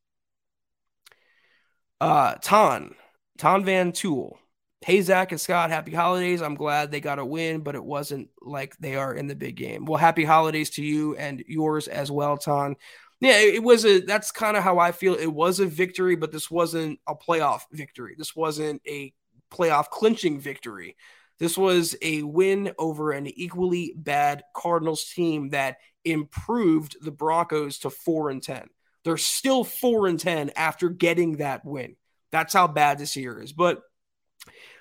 [2.01, 2.95] Uh, Ton,
[3.37, 4.39] Ton Van Tool.
[4.81, 6.41] Hey, Zach and Scott, happy holidays.
[6.41, 9.57] I'm glad they got a win, but it wasn't like they are in the big
[9.57, 9.83] game.
[9.85, 12.77] Well, happy holidays to you and yours as well, Ton.
[13.19, 15.15] Yeah, it was a that's kind of how I feel.
[15.15, 18.15] It was a victory, but this wasn't a playoff victory.
[18.17, 19.13] This wasn't a
[19.51, 20.95] playoff clinching victory.
[21.39, 27.89] This was a win over an equally bad Cardinals team that improved the Broncos to
[27.89, 28.69] 4 and 10.
[29.03, 31.95] They're still 4 and 10 after getting that win.
[32.31, 33.53] That's how bad this year is.
[33.53, 33.81] But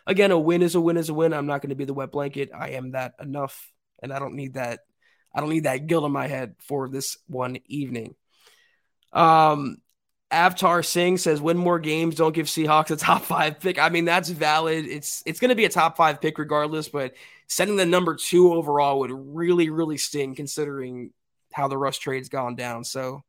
[0.07, 1.33] again, a win is a win is a win.
[1.33, 2.51] I'm not going to be the wet blanket.
[2.55, 3.71] I am that enough
[4.03, 4.81] and I don't need that
[5.35, 8.14] I don't need that guilt in my head for this one evening.
[9.12, 9.79] Um
[10.31, 13.79] Avtar Singh says, win more games, don't give Seahawks a top five pick.
[13.79, 14.85] I mean, that's valid.
[14.87, 17.14] It's it's going to be a top five pick regardless, but
[17.47, 21.12] setting the number two overall would really, really sting considering
[21.53, 22.85] how the Russ trade's gone down.
[22.85, 23.25] So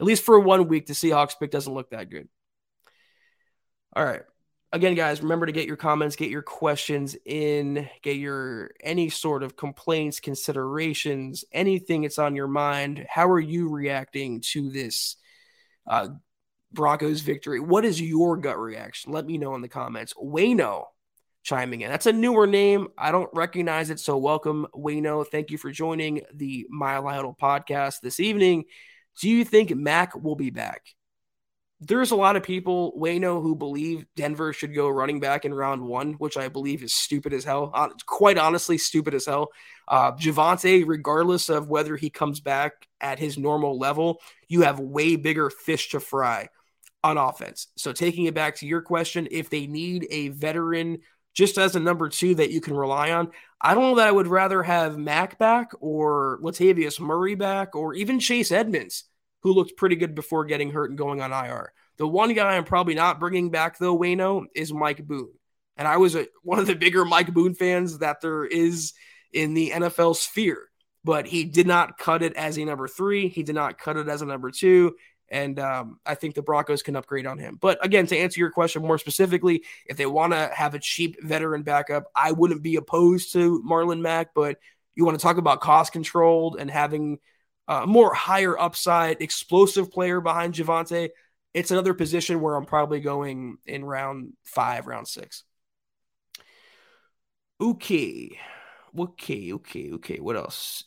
[0.00, 2.28] at least for one week, the Seahawks pick doesn't look that good.
[3.94, 4.22] All right.
[4.74, 9.42] Again, guys, remember to get your comments, get your questions in, get your any sort
[9.42, 13.06] of complaints, considerations, anything that's on your mind.
[13.08, 15.16] How are you reacting to this?
[15.86, 16.08] uh,
[16.72, 17.60] Broncos victory.
[17.60, 19.12] What is your gut reaction?
[19.12, 20.12] Let me know in the comments.
[20.14, 20.86] Wayno
[21.42, 21.90] chiming in.
[21.90, 22.88] That's a newer name.
[22.98, 24.00] I don't recognize it.
[24.00, 25.26] So welcome, Wayno.
[25.26, 28.64] Thank you for joining the Mile High podcast this evening.
[29.20, 30.82] Do you think Mack will be back?
[31.80, 35.82] There's a lot of people, Wayno, who believe Denver should go running back in round
[35.82, 37.72] one, which I believe is stupid as hell.
[38.06, 39.50] Quite honestly, stupid as hell.
[39.86, 45.16] Uh, Javonte, regardless of whether he comes back at his normal level, you have way
[45.16, 46.48] bigger fish to fry
[47.02, 47.68] on offense.
[47.76, 50.98] So, taking it back to your question, if they need a veteran
[51.34, 54.12] just as a number two that you can rely on, I don't know that I
[54.12, 59.04] would rather have Mack back or Latavius Murray back or even Chase Edmonds,
[59.44, 61.72] who looked pretty good before getting hurt and going on IR.
[61.98, 65.34] The one guy I'm probably not bringing back, though, Wayno, is Mike Boone.
[65.76, 68.94] And I was a, one of the bigger Mike Boone fans that there is
[69.32, 70.70] in the NFL sphere.
[71.04, 73.28] But he did not cut it as a number three.
[73.28, 74.96] He did not cut it as a number two.
[75.28, 77.58] And um, I think the Broncos can upgrade on him.
[77.60, 81.22] But again, to answer your question more specifically, if they want to have a cheap
[81.22, 84.32] veteran backup, I wouldn't be opposed to Marlon Mack.
[84.34, 84.58] But
[84.94, 87.18] you want to talk about cost controlled and having
[87.68, 91.10] a more higher upside, explosive player behind Javonte,
[91.52, 95.44] it's another position where I'm probably going in round five, round six.
[97.60, 98.38] Okay.
[98.98, 100.20] Okay, okay, okay.
[100.20, 100.84] What else?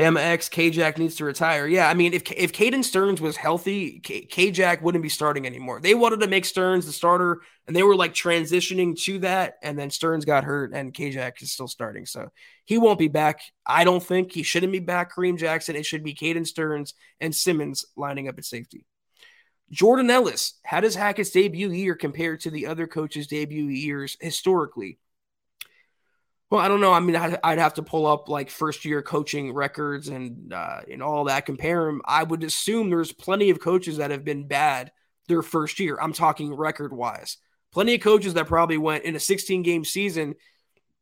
[0.00, 1.66] Bama X, K Jack needs to retire.
[1.66, 5.78] Yeah, I mean, if if Caden Sterns was healthy, K Jack wouldn't be starting anymore.
[5.80, 9.54] They wanted to make Sterns the starter, and they were like transitioning to that.
[9.62, 12.06] And then Sterns got hurt, and K Jack is still starting.
[12.06, 12.30] So
[12.64, 13.40] he won't be back.
[13.66, 15.12] I don't think he shouldn't be back.
[15.12, 15.76] Kareem Jackson.
[15.76, 18.86] It should be Caden Sterns and Simmons lining up at safety.
[19.70, 24.98] Jordan Ellis, how does Hackett's debut year compare to the other coaches' debut years historically?
[26.50, 26.92] Well, I don't know.
[26.92, 31.00] I mean, I'd, have to pull up like first year coaching records and uh, and
[31.00, 31.46] all that.
[31.46, 32.02] Compare them.
[32.04, 34.90] I would assume there's plenty of coaches that have been bad
[35.28, 35.96] their first year.
[36.00, 37.36] I'm talking record wise.
[37.72, 40.34] Plenty of coaches that probably went in a 16 game season,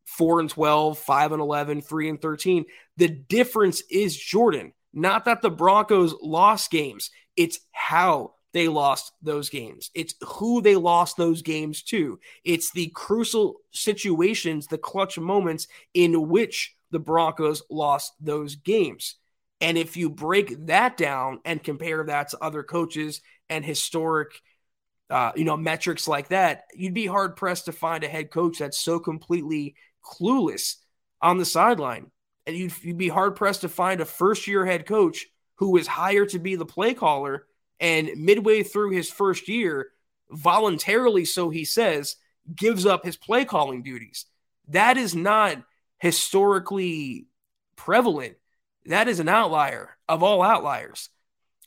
[0.05, 2.67] four and 12, five and 11, three and 13.
[2.99, 4.75] The difference is Jordan.
[4.93, 7.11] Not that the Broncos lost games.
[7.37, 9.91] It's how they lost those games.
[9.95, 12.19] It's who they lost those games to.
[12.45, 19.17] It's the crucial situations, the clutch moments in which the Broncos lost those games.
[19.61, 24.41] And if you break that down and compare that to other coaches and historic,
[25.11, 28.59] uh, you know, metrics like that, you'd be hard pressed to find a head coach
[28.59, 30.77] that's so completely clueless
[31.21, 32.11] on the sideline.
[32.47, 35.87] And you'd, you'd be hard pressed to find a first year head coach who was
[35.87, 37.45] hired to be the play caller
[37.81, 39.89] and midway through his first year,
[40.31, 42.16] voluntarily, so he says,
[42.55, 44.26] gives up his play calling duties.
[44.68, 45.62] That is not
[45.99, 47.26] historically
[47.76, 48.37] prevalent.
[48.87, 51.11] That is an outlier of all outliers.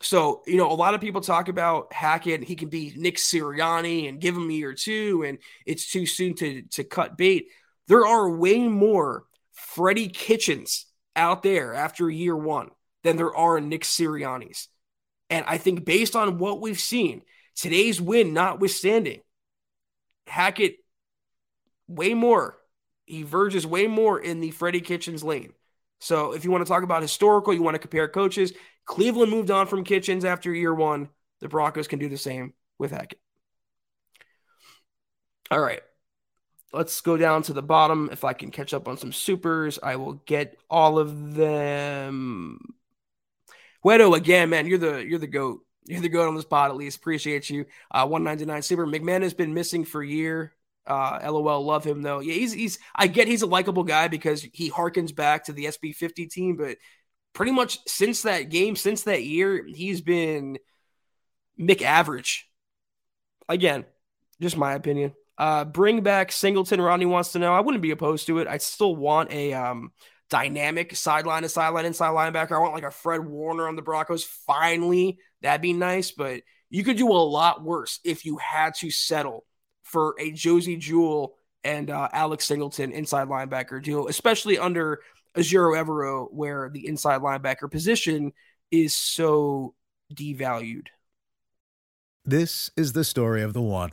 [0.02, 2.44] So, you know, a lot of people talk about Hackett.
[2.44, 6.34] He can be Nick Sirianni and give him a year two, and it's too soon
[6.36, 7.48] to, to cut bait.
[7.88, 12.70] There are way more Freddie Kitchens out there after year one
[13.04, 14.68] than there are Nick Sirianni's.
[15.32, 17.24] And I think based on what we've seen,
[17.56, 19.22] today's win notwithstanding,
[20.28, 20.76] Hackett
[21.88, 22.58] way more.
[23.06, 25.54] He verges way more in the Freddie Kitchens lane.
[26.00, 28.54] So if you want to talk about historical, you want to compare coaches,
[28.86, 31.10] Cleveland moved on from Kitchens after year one.
[31.40, 33.20] The Broncos can do the same with Hackett.
[35.50, 35.82] All right.
[36.74, 38.10] Let's go down to the bottom.
[38.12, 42.60] If I can catch up on some supers, I will get all of them.
[43.86, 45.66] Wedo, again, man, you're the you're the goat.
[45.86, 46.98] You're the goat on this pod, at least.
[46.98, 47.66] Appreciate you.
[47.90, 48.86] Uh, 199 super.
[48.86, 50.54] McManus has been missing for a year.
[50.86, 52.20] Uh, LOL, love him though.
[52.20, 52.80] Yeah, he's he's.
[52.96, 56.78] I get he's a likable guy because he harkens back to the SB50 team, but
[57.34, 60.58] pretty much since that game, since that year, he's been
[61.60, 62.48] Mick average.
[63.50, 63.86] Again,
[64.40, 65.14] just my opinion.
[65.38, 66.82] Uh, bring back Singleton.
[66.82, 67.54] Rodney wants to know.
[67.54, 68.48] I wouldn't be opposed to it.
[68.48, 69.92] I still want a um,
[70.32, 72.54] dynamic sideline to sideline inside linebacker.
[72.54, 74.24] I want like a Fred Warner on the Broncos.
[74.24, 76.10] Finally, that'd be nice.
[76.10, 79.46] But you could do a lot worse if you had to settle
[79.84, 85.02] for a Josey Jewell and uh, Alex Singleton inside linebacker duo, especially under
[85.36, 88.32] Ejiro Evero, where the inside linebacker position
[88.72, 89.76] is so
[90.14, 90.88] devalued.
[92.24, 93.92] This is the story of the one.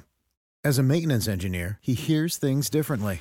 [0.65, 3.21] As a maintenance engineer, he hears things differently.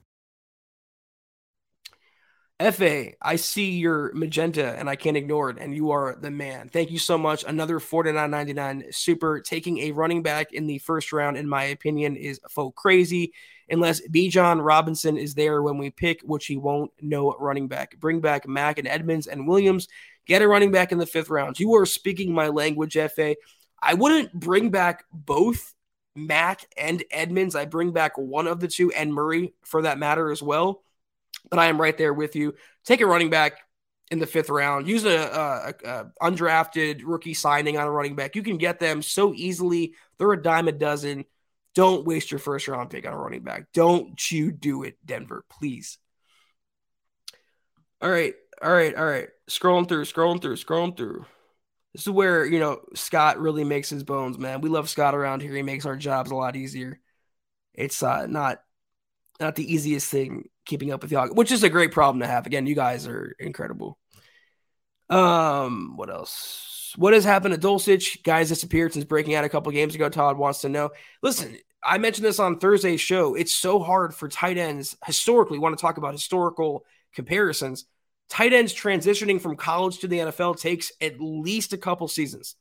[2.69, 6.69] FA, I see your magenta and I can't ignore it, and you are the man.
[6.69, 7.43] Thank you so much.
[7.43, 9.39] Another 49.99 super.
[9.39, 13.33] Taking a running back in the first round, in my opinion, is faux crazy.
[13.69, 17.97] Unless Bijan Robinson is there when we pick, which he won't, no running back.
[17.99, 19.87] Bring back Mack and Edmonds and Williams.
[20.25, 21.59] Get a running back in the fifth round.
[21.59, 23.35] You are speaking my language, FA.
[23.81, 25.73] I wouldn't bring back both
[26.15, 27.55] Mack and Edmonds.
[27.55, 30.83] I bring back one of the two and Murray for that matter as well
[31.49, 32.53] but I am right there with you.
[32.85, 33.53] Take a running back
[34.11, 34.87] in the fifth round.
[34.87, 38.35] Use a, a, a, undrafted rookie signing on a running back.
[38.35, 39.95] You can get them so easily.
[40.17, 41.25] They're a dime a dozen.
[41.73, 43.67] Don't waste your first round pick on a running back.
[43.73, 45.97] Don't you do it, Denver, please.
[48.01, 49.29] All right, all right, all right.
[49.49, 51.25] Scrolling through, scrolling through, scrolling through.
[51.93, 54.61] This is where you know Scott really makes his bones, man.
[54.61, 55.53] We love Scott around here.
[55.53, 56.99] He makes our jobs a lot easier.
[57.73, 58.61] It's uh, not
[59.39, 62.45] not the easiest thing keeping up with y'all, which is a great problem to have.
[62.45, 63.97] Again, you guys are incredible.
[65.09, 66.93] Um, what else?
[66.95, 68.23] What has happened to Dulcich?
[68.23, 70.09] Guys disappeared since breaking out a couple games ago.
[70.09, 70.91] Todd wants to know.
[71.21, 73.35] Listen, I mentioned this on Thursday's show.
[73.35, 75.59] It's so hard for tight ends historically.
[75.59, 77.85] Want to talk about historical comparisons?
[78.29, 82.55] Tight ends transitioning from college to the NFL takes at least a couple seasons,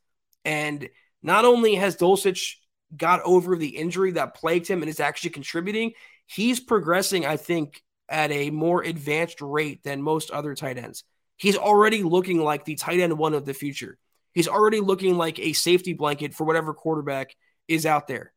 [0.45, 0.89] and
[1.23, 2.55] not only has Dulcich
[2.97, 5.93] got over the injury that plagued him and is actually contributing,
[6.27, 7.25] he's progressing.
[7.25, 11.05] I think at a more advanced rate than most other tight ends.
[11.37, 13.97] He's already looking like the tight end one of the future.
[14.33, 17.35] He's already looking like a safety blanket for whatever quarterback
[17.69, 18.33] is out there.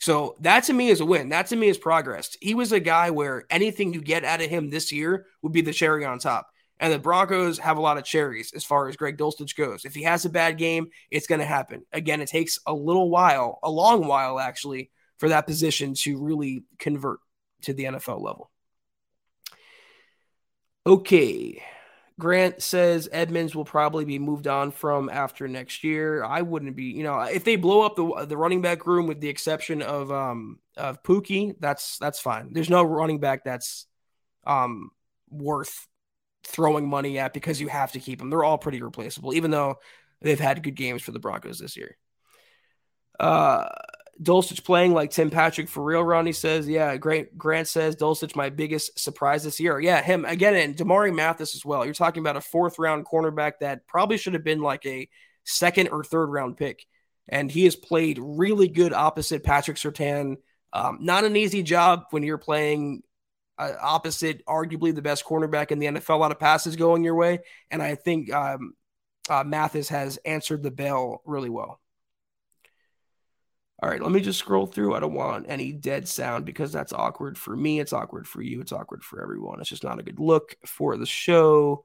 [0.00, 1.30] So that to me is a win.
[1.30, 2.36] That to me is progress.
[2.40, 5.60] He was a guy where anything you get out of him this year would be
[5.60, 6.48] the cherry on top.
[6.80, 9.84] And the Broncos have a lot of cherries as far as Greg Dulcich goes.
[9.84, 11.84] If he has a bad game, it's going to happen.
[11.92, 16.62] Again, it takes a little while, a long while actually, for that position to really
[16.78, 17.18] convert
[17.62, 18.50] to the NFL level.
[20.88, 21.62] Okay.
[22.18, 26.24] Grant says Edmonds will probably be moved on from after next year.
[26.24, 29.20] I wouldn't be, you know, if they blow up the the running back room with
[29.20, 32.54] the exception of um of Pookie, that's that's fine.
[32.54, 33.86] There's no running back that's
[34.46, 34.90] um
[35.28, 35.86] worth
[36.42, 38.30] throwing money at because you have to keep them.
[38.30, 39.76] They're all pretty replaceable, even though
[40.22, 41.98] they've had good games for the Broncos this year.
[43.20, 43.68] Uh
[44.22, 46.68] Dulcich playing like Tim Patrick for real, Ronnie says.
[46.68, 47.38] Yeah, great.
[47.38, 49.78] Grant says Dulcich, my biggest surprise this year.
[49.78, 51.84] Yeah, him again, and Damarri Mathis as well.
[51.84, 55.08] You're talking about a fourth round cornerback that probably should have been like a
[55.44, 56.84] second or third round pick.
[57.28, 60.36] And he has played really good opposite Patrick Surtain.
[60.72, 63.02] Um, not an easy job when you're playing
[63.58, 66.14] uh, opposite, arguably the best cornerback in the NFL.
[66.14, 67.40] A lot of passes going your way.
[67.70, 68.72] And I think um,
[69.28, 71.80] uh, Mathis has answered the bell really well.
[73.80, 74.94] All right, let me just scroll through.
[74.94, 77.78] I don't want any dead sound because that's awkward for me.
[77.78, 78.60] It's awkward for you.
[78.60, 79.60] It's awkward for everyone.
[79.60, 81.84] It's just not a good look for the show.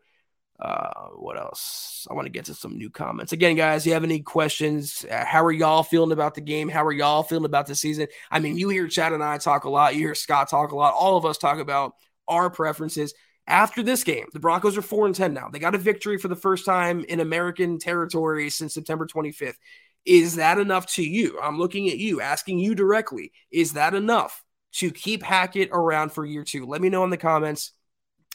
[0.59, 2.07] Uh, what else?
[2.09, 3.31] I want to get to some new comments.
[3.31, 5.05] Again, guys, you have any questions?
[5.09, 6.67] Uh, how are y'all feeling about the game?
[6.67, 8.07] How are y'all feeling about the season?
[8.31, 9.93] I mean, you hear Chad and I talk a lot.
[9.93, 10.93] You hear Scott talk a lot.
[10.93, 11.93] All of us talk about
[12.27, 13.13] our preferences.
[13.45, 15.49] After this game, the Broncos are 4 and 10 now.
[15.49, 19.57] They got a victory for the first time in American territory since September 25th.
[20.05, 21.39] Is that enough to you?
[21.41, 23.31] I'm looking at you, asking you directly.
[23.51, 24.43] Is that enough
[24.73, 26.65] to keep Hackett around for year two?
[26.65, 27.71] Let me know in the comments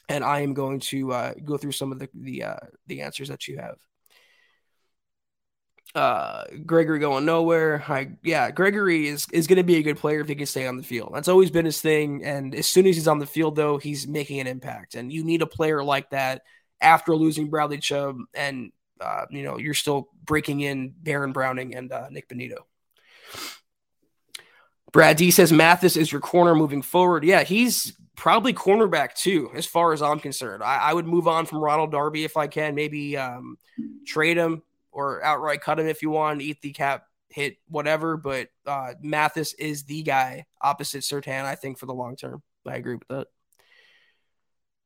[0.09, 2.57] and I am going to uh, go through some of the the uh,
[2.87, 3.77] the answers that you have.
[5.95, 7.83] Uh, Gregory going nowhere.
[7.89, 10.67] I, yeah, Gregory is is going to be a good player if he can stay
[10.67, 11.13] on the field.
[11.15, 12.25] That's always been his thing.
[12.25, 14.95] And as soon as he's on the field, though, he's making an impact.
[14.95, 16.43] And you need a player like that
[16.81, 21.93] after losing Bradley Chubb, and uh, you know you're still breaking in Baron Browning and
[21.93, 22.59] uh, Nik Bonitto.
[24.93, 27.25] Brad D says Mathis is your corner moving forward.
[27.25, 30.63] Yeah, he's probably cornerback too, as far as I'm concerned.
[30.63, 32.75] I, I, would move on from Ronald Darby if I can.
[32.75, 33.59] Maybe um,
[34.07, 38.17] trade him or outright cut him if you want, eat the cap hit, whatever.
[38.17, 42.43] But uh, Mathis is the guy opposite Surtain, I think, for the long term.
[42.67, 43.29] I agree with that.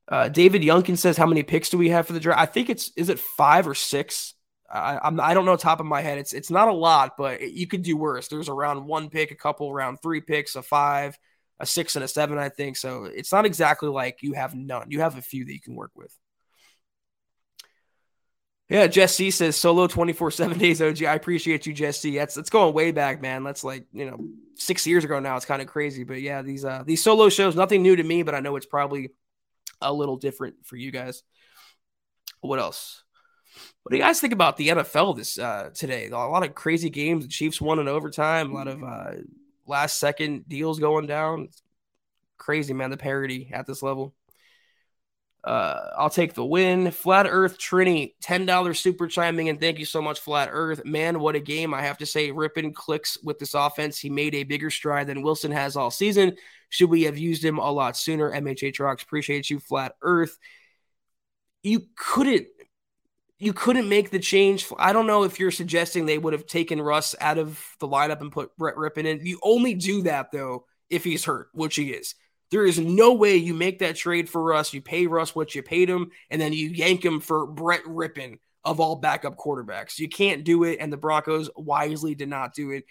[0.09, 2.41] Uh, David Youngkin says, "How many picks do we have for the draft?
[2.41, 4.35] I think it's is it five or six.
[4.71, 6.19] I, I'm I don't know top of my head.
[6.19, 8.29] It's it's not a lot, but it, you could do worse.
[8.29, 11.17] There's around one pick, a couple around three picks, a five,
[11.61, 12.77] a six and a seven, I think.
[12.77, 14.91] So it's not exactly like you have none.
[14.91, 16.17] You have a few that you can work with.
[18.69, 21.05] Yeah, Jesse says solo 24 7 days OG.
[21.05, 22.17] I appreciate you, Jesse.
[22.17, 23.45] That's that's going way back, man.
[23.45, 24.19] That's like, you know,
[24.55, 25.37] six years ago now.
[25.37, 26.05] It's kind of crazy.
[26.05, 28.67] But yeah, these uh these solo shows, nothing new to me, but I know it's
[28.67, 29.11] probably
[29.83, 31.23] a little different for you guys.
[32.41, 33.03] What else?
[33.83, 36.09] What do you guys think about the NFL this uh today?
[36.09, 37.25] A lot of crazy games.
[37.25, 39.13] The Chiefs won in overtime, a lot of uh
[39.67, 41.45] last second deals going down.
[41.49, 41.63] It's
[42.39, 42.91] crazy, man.
[42.91, 44.15] The parity at this level.
[45.45, 46.91] Uh, I'll take the win.
[46.93, 50.85] Flat Earth Trini, $10 super chiming and thank you so much, Flat Earth.
[50.85, 51.75] Man, what a game.
[51.75, 53.99] I have to say, Rypien clicks with this offense.
[53.99, 56.37] He made a bigger stride than Wilson has all season.
[56.69, 58.31] Should we have used him a lot sooner?
[58.31, 60.39] MHH Rocks, appreciate you, Flat Earth.
[61.63, 62.47] You couldn't
[63.39, 64.69] you couldn't make the change.
[64.79, 68.21] I don't know if you're suggesting they would have taken Russ out of the lineup
[68.21, 69.27] and put Brett Rypien in.
[69.27, 72.15] You only do that though if he's hurt, which he is.
[72.53, 74.75] There is no way you make that trade for Russ.
[74.75, 78.39] You pay Russ what you paid him, and then you yank him for Brett Rypien
[78.63, 79.99] of all backup quarterbacks.
[79.99, 82.85] You can't do it, and the Broncos wisely did not do it.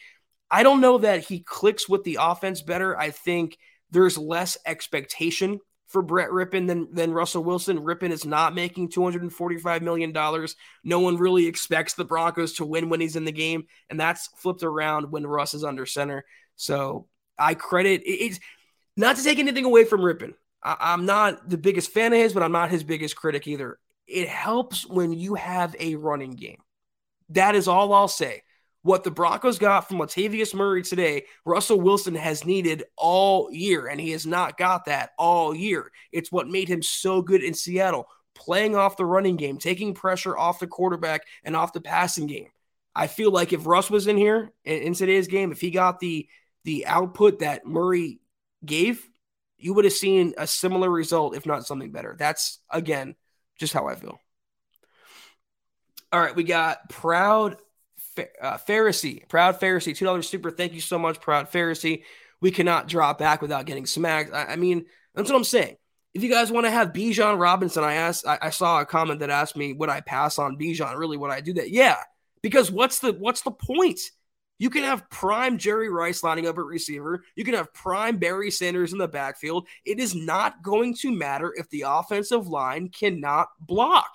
[0.49, 2.97] I don't know that he clicks with the offense better.
[2.97, 3.55] I think
[3.91, 7.81] there's less expectation for Brett Rypien than, than Russell Wilson.
[7.81, 10.11] Rypien is not making $245 million.
[10.83, 13.65] No one really expects the Broncos to win when he's in the game.
[13.91, 16.25] And that's flipped around when Russ is under center.
[16.55, 17.07] So
[17.37, 18.39] I credit it's
[18.97, 20.33] not to take anything away from Rypien.
[20.63, 23.79] I, am not the biggest fan of his, but I'm not his biggest critic either.
[24.07, 26.61] It helps when you have a running game.
[27.29, 28.43] That is all I'll say.
[28.83, 34.01] What the Broncos got from Latavius Murray today, Russell Wilson has needed all year, and
[34.01, 35.91] he has not got that all year.
[36.11, 40.35] It's what made him so good in Seattle, playing off the running game, taking pressure
[40.35, 42.47] off the quarterback and off the passing game.
[42.95, 45.99] I feel like if Russ was in here in, in today's game, if he got
[45.99, 46.27] the
[46.63, 48.20] the output that Murray
[48.65, 49.07] gave,
[49.57, 52.15] you would have seen a similar result, if not something better.
[52.17, 53.15] That's again
[53.59, 54.19] just how I feel.
[56.11, 57.57] All right, we got proud
[58.17, 60.51] uh, Pharisee, Proud Pharisee, $2 super.
[60.51, 62.03] Thank you so much, Proud Pharisee.
[62.41, 64.33] We cannot drop back without getting smacked.
[64.33, 64.85] I, I mean,
[65.15, 65.77] that's what I'm saying.
[66.13, 69.21] If you guys want to have Bijan Robinson, I asked, I, I, saw a comment
[69.21, 70.97] that asked me, would I pass on Bijan?
[70.97, 71.69] Really, would I do that?
[71.69, 71.97] Yeah,
[72.41, 74.01] because what's the what's the point?
[74.61, 77.23] You can have prime Jerry Rice lining up at receiver.
[77.35, 79.67] You can have prime Barry Sanders in the backfield.
[79.85, 84.11] It is not going to matter if the offensive line cannot block.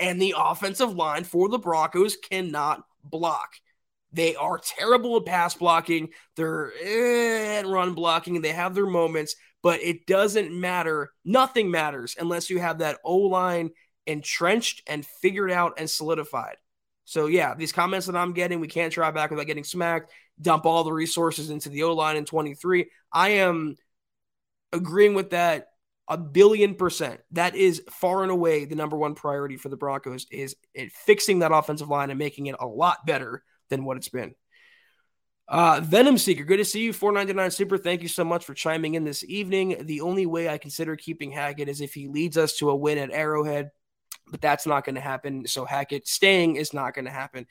[0.00, 3.52] And the offensive line for the Broncos cannot block.
[4.12, 6.08] They are terrible at pass blocking.
[6.34, 8.40] They're eh, run blocking.
[8.40, 11.12] They have their moments, but it doesn't matter.
[11.24, 13.70] Nothing matters unless you have that O line
[14.04, 16.56] entrenched and figured out and solidified.
[17.06, 20.66] So, yeah, these comments that I'm getting, we can't try back without getting smacked, dump
[20.66, 22.90] all the resources into the O line in 23.
[23.12, 23.76] I am
[24.72, 25.68] agreeing with that
[26.08, 27.20] a billion percent.
[27.32, 30.56] That is far and away the number one priority for the Broncos is
[30.92, 34.34] fixing that offensive line and making it a lot better than what it's been.
[35.48, 36.92] Uh, Venom Seeker, good to see you.
[36.92, 37.78] 499 Super.
[37.78, 39.76] Thank you so much for chiming in this evening.
[39.86, 42.98] The only way I consider keeping Hackett is if he leads us to a win
[42.98, 43.70] at Arrowhead,
[44.30, 45.46] but that's not going to happen.
[45.46, 47.46] So Hackett staying is not going to happen.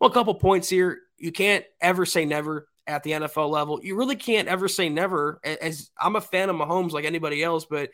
[0.00, 1.00] Well, a couple points here.
[1.18, 3.80] You can't ever say never at the NFL level.
[3.82, 5.40] You really can't ever say never.
[5.44, 7.90] As I'm a fan of Mahomes like anybody else, but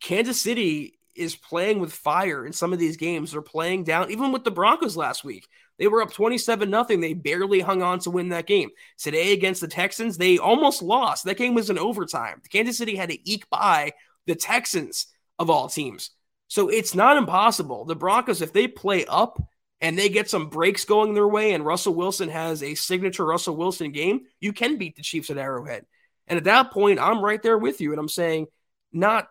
[0.00, 3.32] Kansas City is playing with fire in some of these games.
[3.32, 5.46] They're playing down, even with the Broncos last week.
[5.78, 7.00] They were up 27 nothing.
[7.00, 8.70] They barely hung on to win that game.
[8.98, 11.24] Today against the Texans, they almost lost.
[11.24, 12.42] That game was in overtime.
[12.50, 13.92] Kansas City had to eke by
[14.26, 15.06] the Texans
[15.38, 16.10] of all teams.
[16.48, 17.84] So it's not impossible.
[17.84, 19.42] The Broncos, if they play up
[19.80, 23.56] and they get some breaks going their way and Russell Wilson has a signature Russell
[23.56, 25.86] Wilson game, you can beat the Chiefs at Arrowhead.
[26.26, 27.90] And at that point, I'm right there with you.
[27.90, 28.46] And I'm saying,
[28.92, 29.28] not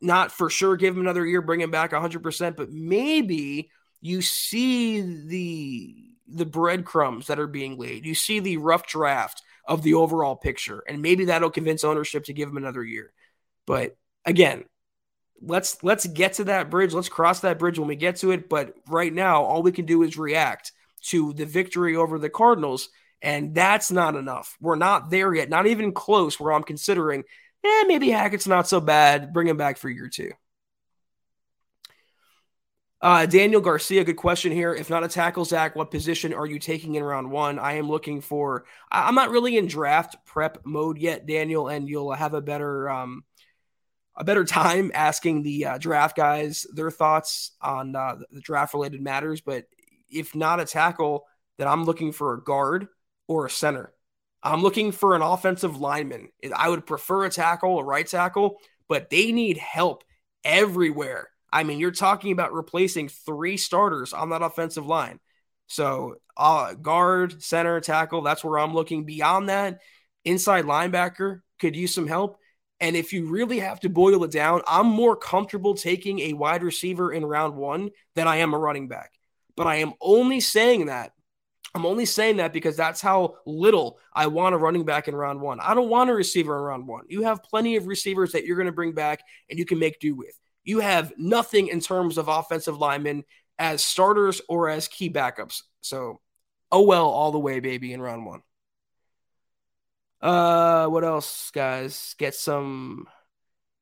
[0.00, 3.70] not for sure give him another year, bring him back 100%, but maybe
[4.00, 5.94] you see the
[6.28, 8.04] the breadcrumbs that are being laid.
[8.04, 12.32] You see the rough draft of the overall picture, and maybe that'll convince ownership to
[12.32, 13.12] give him another year.
[13.66, 14.64] But again,
[15.40, 16.92] let's let's get to that bridge.
[16.92, 18.48] Let's cross that bridge when we get to it.
[18.48, 20.72] But right now, all we can do is react
[21.08, 22.88] to the victory over the Cardinals,
[23.22, 24.56] and that's not enough.
[24.60, 26.38] We're not there yet, not even close.
[26.40, 27.24] Where I'm considering,
[27.64, 29.32] eh, maybe Hackett's not so bad.
[29.32, 30.32] Bring him back for year two.
[33.02, 34.74] Uh, Daniel Garcia, good question here.
[34.74, 37.58] If not a tackle, Zach, what position are you taking in round one?
[37.58, 38.64] I am looking for.
[38.90, 43.22] I'm not really in draft prep mode yet, Daniel, and you'll have a better um,
[44.16, 49.00] a better time asking the uh, draft guys their thoughts on uh, the draft related
[49.00, 49.40] matters.
[49.40, 49.66] But
[50.10, 51.24] if not a tackle,
[51.58, 52.88] then I'm looking for a guard
[53.28, 53.92] or a center.
[54.42, 56.28] I'm looking for an offensive lineman.
[56.54, 58.58] I would prefer a tackle, a right tackle,
[58.88, 60.04] but they need help
[60.44, 65.20] everywhere I mean, you're talking about replacing three starters on that offensive line.
[65.68, 69.04] So, uh, guard, center, tackle, that's where I'm looking.
[69.04, 69.80] Beyond that,
[70.24, 72.38] inside linebacker could use some help.
[72.80, 76.62] And if you really have to boil it down, I'm more comfortable taking a wide
[76.62, 79.12] receiver in round one than I am a running back.
[79.56, 81.12] But I am only saying that.
[81.74, 85.40] I'm only saying that because that's how little I want a running back in round
[85.40, 85.60] one.
[85.60, 87.04] I don't want a receiver in round one.
[87.08, 89.20] You have plenty of receivers that you're going to bring back
[89.50, 93.24] and you can make do with you have nothing in terms of offensive linemen
[93.58, 95.62] as starters or as key backups.
[95.80, 96.20] So,
[96.70, 98.42] oh well, all the way, baby, in round one.
[100.20, 102.14] Uh, what else, guys?
[102.18, 103.06] Get some,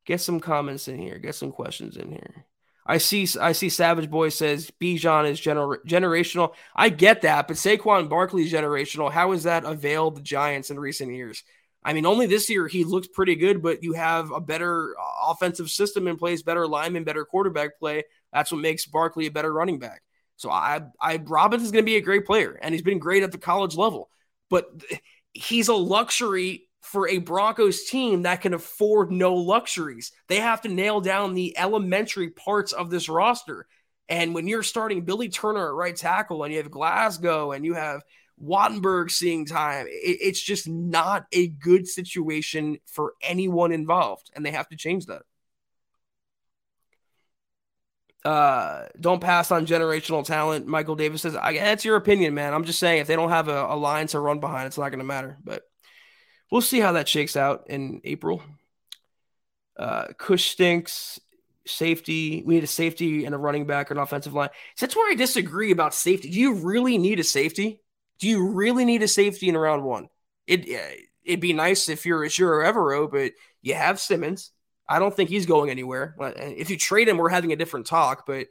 [0.05, 1.18] get some comments in here.
[1.18, 2.47] Get some questions in here.
[2.87, 3.70] I see, I see.
[3.70, 6.55] Savage Boy says Bijan is gener- generational.
[6.76, 9.11] I get that, but Saquon Barkley is generational.
[9.11, 11.43] How has that availed the Giants in recent years?
[11.82, 15.30] I mean, only this year he looks pretty good, but you have a better uh,
[15.30, 18.05] offensive system in place, better lineman, better quarterback play.
[18.32, 20.03] That's what makes Barkley a better running back.
[20.37, 23.22] So I, I Robbins is going to be a great player, and he's been great
[23.22, 24.11] at the college level.
[24.51, 24.66] But
[25.35, 30.12] he's a luxury for a Broncos team that can afford no luxuries.
[30.28, 33.66] They have to nail down the elementary parts of this roster.
[34.09, 37.74] And when you're starting Billy Turner at right tackle, and you have Glasgow, and you
[37.74, 38.03] have
[38.43, 39.87] Wattenberg seeing time.
[39.89, 45.07] It, it's just not a good situation for anyone involved, and they have to change
[45.07, 45.22] that.
[48.24, 50.66] Uh, don't pass on generational talent.
[50.66, 52.54] Michael Davis says, I, "That's your opinion, man.
[52.54, 54.88] I'm just saying if they don't have a, a line to run behind, it's not
[54.88, 55.62] going to matter." But
[56.50, 58.42] we'll see how that shakes out in April.
[59.76, 61.20] Uh, Kush stinks.
[61.66, 62.42] Safety.
[62.44, 64.50] We need a safety and a running back and an offensive line.
[64.76, 66.30] So that's where I disagree about safety.
[66.30, 67.80] Do you really need a safety?
[68.18, 70.08] Do you really need a safety in round one?
[70.46, 70.68] It
[71.24, 74.50] it'd be nice if you're a sure Evero, but you have Simmons.
[74.89, 76.14] I don't think he's going anywhere.
[76.18, 78.26] If you trade him, we're having a different talk.
[78.26, 78.49] But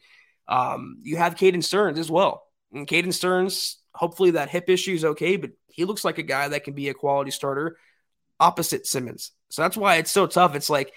[0.48, 3.78] um, you have Caden Sterns as well, and Caden Sterns.
[3.94, 6.90] Hopefully that hip issue is okay, but he looks like a guy that can be
[6.90, 7.78] a quality starter
[8.40, 9.32] opposite Simmons.
[9.50, 10.56] So that's why it's so tough.
[10.56, 10.94] It's like,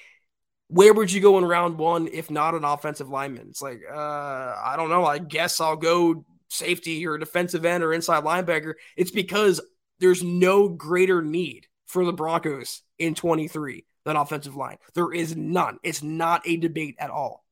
[0.69, 3.49] where would you go in round one if not an offensive lineman?
[3.51, 5.05] It's like, uh, I don't know.
[5.05, 8.75] I guess I'll go safety or defensive end or inside linebacker.
[8.97, 9.61] It's because
[10.01, 14.79] there's no greater need for the Broncos in 23 than offensive line.
[14.95, 15.79] There is none.
[15.83, 17.45] It's not a debate at all.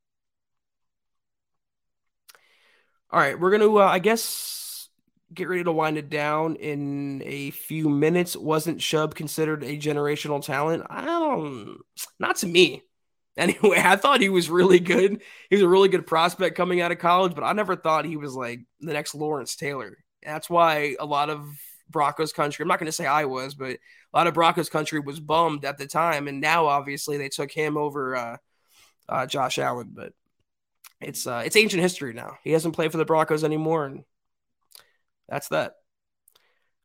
[3.11, 4.89] All right, we're going to, uh, I guess,
[5.33, 8.37] get ready to wind it down in a few minutes.
[8.37, 10.85] Wasn't Chubb considered a generational talent?
[10.89, 11.79] I don't,
[12.19, 12.83] not to me.
[13.37, 15.21] Anyway, I thought he was really good.
[15.51, 18.17] He was a really good prospect coming out of college, but I never thought he
[18.17, 19.99] was like the next Lawrence Taylor.
[20.23, 21.45] That's why a lot of
[21.95, 23.79] Broncos country, I'm not going to say I was, but a
[24.13, 26.29] lot of Broncos country was bummed at the time.
[26.29, 28.37] And now, obviously, they took him over uh,
[29.09, 29.93] uh, Josh Allen.
[29.95, 30.13] But
[31.01, 32.37] it's uh, it's ancient history now.
[32.45, 33.87] He hasn't played for the Broncos anymore.
[33.87, 34.05] And
[35.29, 35.77] that's that.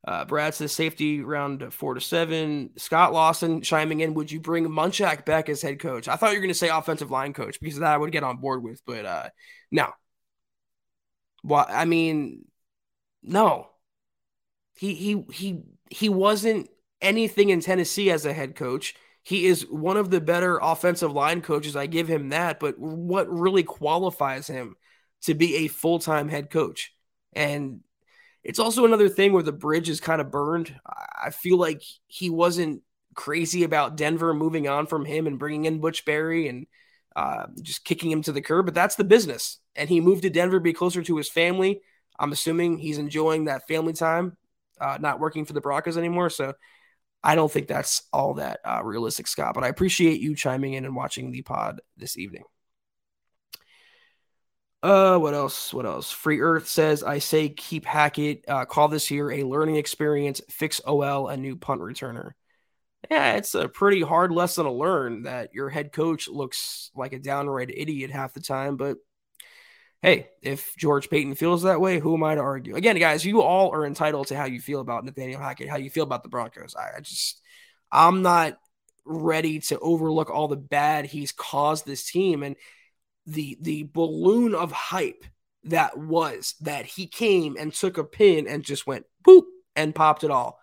[0.07, 2.69] Uh, Brad says safety round four to seven.
[2.77, 4.13] Scott Lawson chiming in.
[4.13, 6.07] Would you bring Munchak back as head coach?
[6.07, 8.23] I thought you were going to say offensive line coach because that I would get
[8.23, 9.29] on board with, but uh,
[9.71, 9.89] no.
[11.43, 12.45] Well, I mean,
[13.23, 13.69] no.
[14.79, 16.69] He he he he wasn't
[17.01, 18.95] anything in Tennessee as a head coach.
[19.23, 21.75] He is one of the better offensive line coaches.
[21.75, 22.59] I give him that.
[22.59, 24.75] But what really qualifies him
[25.23, 26.93] to be a full time head coach?
[27.33, 27.81] And
[28.43, 30.73] it's also another thing where the bridge is kind of burned.
[30.85, 32.81] I feel like he wasn't
[33.15, 36.67] crazy about Denver moving on from him and bringing in Butch Barry and
[37.17, 39.59] uh, just kicking him to the curb, but that's the business.
[39.75, 41.81] And he moved to Denver to be closer to his family.
[42.17, 44.37] I'm assuming he's enjoying that family time,
[44.79, 46.29] uh, not working for the Broncos anymore.
[46.29, 46.53] So
[47.23, 49.53] I don't think that's all that uh, realistic, Scott.
[49.53, 52.43] But I appreciate you chiming in and watching the pod this evening.
[54.81, 55.73] Uh, what else?
[55.73, 56.09] What else?
[56.09, 58.45] Free Earth says, I say keep Hackett.
[58.47, 60.39] Uh, call this year a learning experience.
[60.49, 62.31] Fix OL a new punt returner.
[63.11, 67.19] Yeah, it's a pretty hard lesson to learn that your head coach looks like a
[67.19, 68.77] downright idiot half the time.
[68.77, 68.97] But
[70.01, 72.75] hey, if George Paton feels that way, who am I to argue?
[72.75, 75.89] Again, guys, you all are entitled to how you feel about Nathaniel Hackett, how you
[75.89, 76.75] feel about the Broncos.
[76.75, 77.41] I, I just,
[77.91, 78.57] I'm not
[79.05, 82.55] ready to overlook all the bad he's caused this team and
[83.25, 85.25] the the balloon of hype
[85.65, 89.43] that was that he came and took a pin and just went boop
[89.75, 90.59] and popped it all.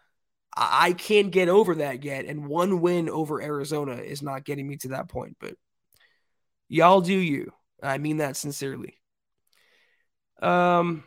[0.56, 2.24] I can't get over that yet.
[2.24, 5.36] And one win over Arizona is not getting me to that point.
[5.38, 5.54] But
[6.68, 7.52] y'all do you.
[7.82, 8.98] I mean that sincerely.
[10.42, 11.04] Um,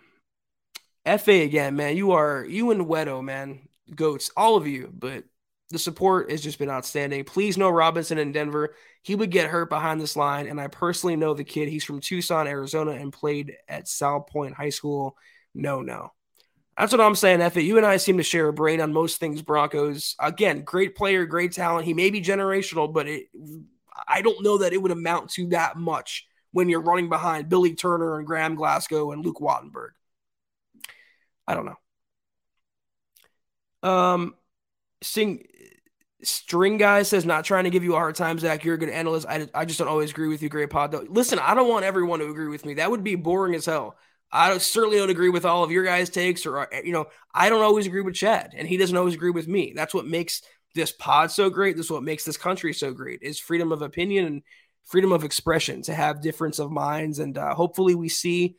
[1.05, 1.97] FA again, man.
[1.97, 3.59] You are you and Wedo, man.
[3.93, 4.91] Goats, all of you.
[4.93, 5.23] But
[5.69, 7.23] the support has just been outstanding.
[7.23, 8.75] Please know Robinson in Denver.
[9.03, 10.47] He would get hurt behind this line.
[10.47, 11.69] And I personally know the kid.
[11.69, 15.15] He's from Tucson, Arizona, and played at Salpointe High School.
[15.53, 16.11] No, no.
[16.77, 17.65] That's what I'm saying, Effie.
[17.65, 20.15] You and I seem to share a brain on most things Broncos.
[20.17, 21.85] Again, great player, great talent.
[21.85, 23.25] He may be generational, but it,
[24.07, 27.75] I don't know that it would amount to that much when you're running behind Billy
[27.75, 29.89] Turner and Graham Glasgow and Luke Wattenberg.
[31.47, 33.89] I don't know.
[33.89, 34.35] Um,
[35.01, 35.45] sing
[36.21, 38.63] string guy says not trying to give you a hard time, Zach.
[38.63, 39.25] You're a good analyst.
[39.27, 40.49] I, I just don't always agree with you.
[40.49, 41.05] Great pod though.
[41.07, 42.75] Listen, I don't want everyone to agree with me.
[42.75, 43.95] That would be boring as hell.
[44.31, 47.49] I certainly don't agree with all of your guys' takes, or uh, you know, I
[47.49, 49.73] don't always agree with Chad, and he doesn't always agree with me.
[49.75, 50.43] That's what makes
[50.75, 51.75] this pod so great.
[51.75, 54.43] This is what makes this country so great: is freedom of opinion and
[54.85, 58.55] freedom of expression to have difference of minds, and uh, hopefully we see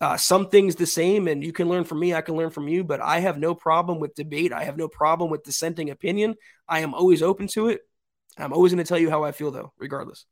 [0.00, 1.28] uh, some things the same.
[1.28, 2.84] And you can learn from me, I can learn from you.
[2.84, 4.52] But I have no problem with debate.
[4.52, 6.34] I have no problem with dissenting opinion.
[6.68, 7.80] I am always open to it.
[8.38, 10.26] I'm always going to tell you how I feel, though, regardless.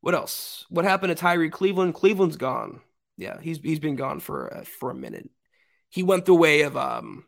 [0.00, 0.66] What else?
[0.68, 1.94] What happened to Tyree Cleveland?
[1.94, 2.80] Cleveland's gone.
[3.16, 5.30] Yeah, he's he's been gone for uh, for a minute.
[5.90, 7.24] He went the way of um,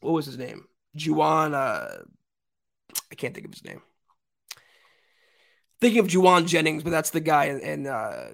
[0.00, 0.66] what was his name?
[0.96, 1.52] Juwan.
[1.52, 2.04] Uh,
[3.12, 3.82] I can't think of his name.
[5.80, 8.30] Thinking of Jauan Jennings, but that's the guy in uh,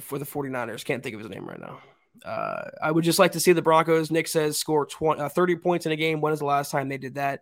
[0.00, 0.84] for the 49ers.
[0.84, 1.80] Can't think of his name right now.
[2.24, 4.10] Uh, I would just like to see the Broncos.
[4.10, 6.20] Nick says score 20, uh, 30 points in a game.
[6.20, 7.40] When is the last time they did that?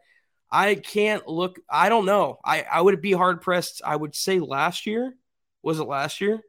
[0.51, 1.59] I can't look.
[1.69, 2.39] I don't know.
[2.45, 3.83] I, I would be hard pressed.
[3.85, 5.15] I would say last year
[5.63, 6.43] was it last year?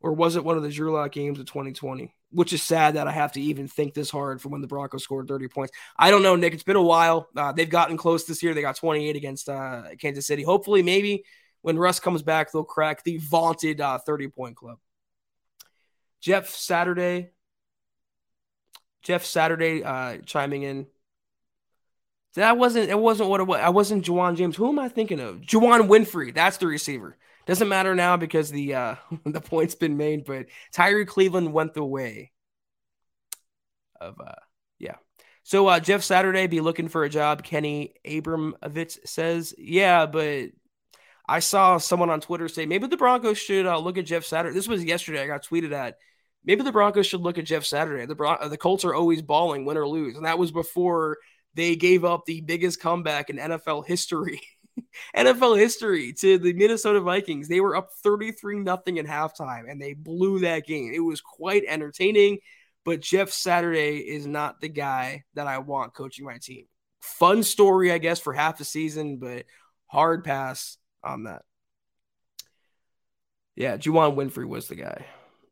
[0.00, 2.14] Or was it one of the Drew Lock games of 2020?
[2.30, 5.02] Which is sad that I have to even think this hard for when the Broncos
[5.02, 5.72] scored 30 points.
[5.98, 6.54] I don't know, Nick.
[6.54, 7.28] It's been a while.
[7.34, 8.54] Uh, they've gotten close this year.
[8.54, 10.42] They got 28 against uh, Kansas City.
[10.42, 11.24] Hopefully, maybe
[11.62, 14.78] when Russ comes back, they'll crack the vaunted uh, 30 point club.
[16.20, 17.30] Jeff Saturday.
[19.02, 20.86] Jeff Saturday uh, chiming in.
[22.34, 23.60] That wasn't it wasn't what it was.
[23.60, 24.56] I wasn't Jauan James.
[24.56, 25.40] Who am I thinking of?
[25.40, 26.34] Juwann Winfree.
[26.34, 27.16] That's the receiver.
[27.46, 28.94] Doesn't matter now because the uh,
[29.24, 32.32] the point's been made, but Tyree Cleveland went the way
[34.00, 34.34] of uh,
[34.78, 34.96] yeah.
[35.42, 37.42] So uh, Jeff Saturday be looking for a job.
[37.42, 40.50] Kenny Abramovitz says, yeah, but
[41.28, 44.54] I saw someone on Twitter say maybe the Broncos should uh, look at Jeff Saturday.
[44.54, 45.22] This was yesterday.
[45.22, 45.96] I got tweeted at.
[46.44, 48.06] Maybe the Broncos should look at Jeff Saturday.
[48.06, 51.18] The Bron- the Colts are always balling, win or lose, and that was before
[51.54, 54.40] they gave up the biggest comeback in NFL history
[55.16, 57.48] NFL history to the Minnesota Vikings.
[57.48, 60.92] They were up 33 nothing in halftime and they blew that game.
[60.94, 62.38] It was quite entertaining,
[62.84, 66.66] but Jeff Saturday is not the guy that I want coaching my team.
[67.00, 69.44] Fun story, I guess, for half the season, but
[69.86, 70.76] hard pass
[71.08, 71.42] on that.
[73.56, 75.06] Yeah, Juwann Winfree was the guy.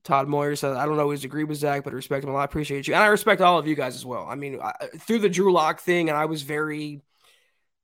[0.04, 2.42] Todd Moyer says, I don't always agree with Zach, but I respect him a lot.
[2.42, 2.94] I appreciate you.
[2.94, 4.24] And I respect all of you guys as well.
[4.28, 7.02] I mean, I, through the Drew Lock thing, and I was very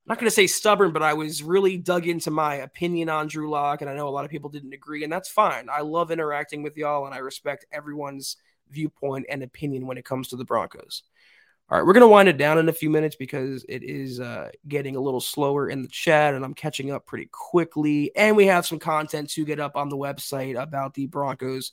[0.05, 3.49] not going to say stubborn, but I was really dug into my opinion on Drew
[3.49, 5.67] Lock, and I know a lot of people didn't agree, and that's fine.
[5.69, 8.37] I love interacting with y'all, and I respect everyone's
[8.69, 11.03] viewpoint and opinion when it comes to the Broncos.
[11.73, 14.19] All right, we're going to wind it down in a few minutes because it is
[14.19, 18.11] uh, getting a little slower in the chat, and I'm catching up pretty quickly.
[18.15, 21.71] And we have some content to get up on the website about the Broncos'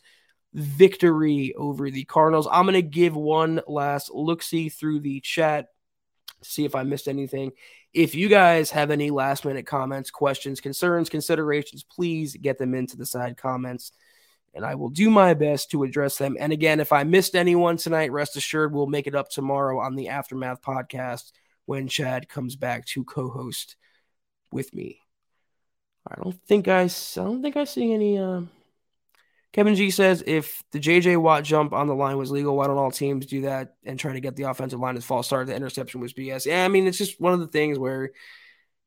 [0.54, 2.48] victory over the Cardinals.
[2.50, 5.66] I'm going to give one last look see through the chat
[6.42, 7.52] see if I missed anything.
[7.92, 12.96] If you guys have any last minute comments, questions, concerns, considerations, please get them into
[12.96, 13.92] the side comments
[14.54, 16.36] and I will do my best to address them.
[16.38, 19.94] And again, if I missed anyone tonight, rest assured we'll make it up tomorrow on
[19.94, 21.32] the Aftermath podcast
[21.66, 23.76] when Chad comes back to co-host
[24.50, 25.00] with me.
[26.06, 28.18] I don't think I, I don't think I see any.
[28.18, 28.42] Uh...
[29.52, 32.78] Kevin G says if the JJ Watt jump on the line was legal, why don't
[32.78, 35.46] all teams do that and try to get the offensive line as false start?
[35.46, 36.46] The interception was BS.
[36.46, 38.10] Yeah, I mean it's just one of the things where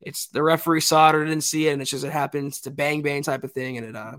[0.01, 2.71] it's the referee saw it or didn't see it, and it's just it happens to
[2.71, 4.15] bang bang type of thing, and it uh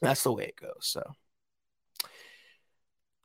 [0.00, 0.78] that's the way it goes.
[0.80, 1.02] So,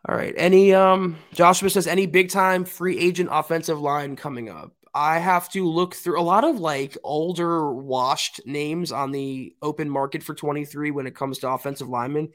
[0.07, 0.33] all right.
[0.35, 4.73] Any um Joshua says any big time free agent offensive line coming up.
[4.93, 9.89] I have to look through a lot of like older washed names on the open
[9.89, 12.29] market for 23 when it comes to offensive linemen.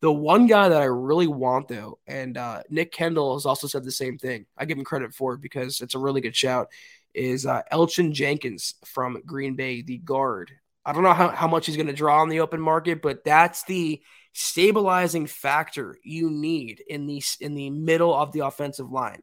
[0.00, 3.84] The one guy that I really want though, and uh, Nick Kendall has also said
[3.84, 4.46] the same thing.
[4.58, 6.68] I give him credit for it because it's a really good shout.
[7.14, 10.50] Is uh, Elgton Jenkins from Green Bay, the guard
[10.84, 13.24] I don't know how, how much he's going to draw on the open market, but
[13.24, 14.02] that's the
[14.32, 19.22] stabilizing factor you need in the in the middle of the offensive line.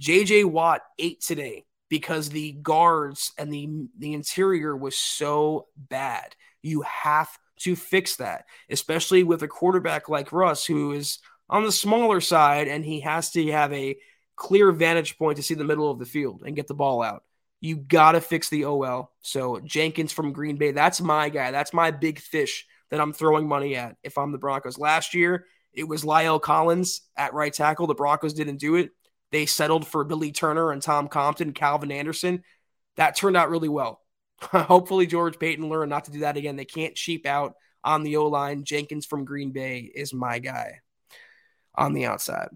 [0.00, 6.34] JJ Watt ate today because the guards and the the interior was so bad.
[6.62, 7.28] You have
[7.60, 12.68] to fix that, especially with a quarterback like Russ who is on the smaller side
[12.68, 13.96] and he has to have a
[14.36, 17.24] clear vantage point to see the middle of the field and get the ball out.
[17.60, 19.12] You got to fix the OL.
[19.22, 21.50] So Jenkins from Green Bay, that's my guy.
[21.50, 24.78] That's my big fish that I'm throwing money at if I'm the Broncos.
[24.78, 27.86] Last year, it was La'el Collins at right tackle.
[27.86, 28.90] The Broncos didn't do it.
[29.30, 32.42] They settled for Billy Turner and Tom Compton, Calvin Anderson.
[32.96, 34.00] That turned out really well.
[34.40, 36.56] Hopefully, George Paton learned not to do that again.
[36.56, 37.54] They can't cheap out
[37.84, 38.64] on the O line.
[38.64, 40.80] Jenkins from Green Bay is my guy
[41.74, 42.48] on the outside.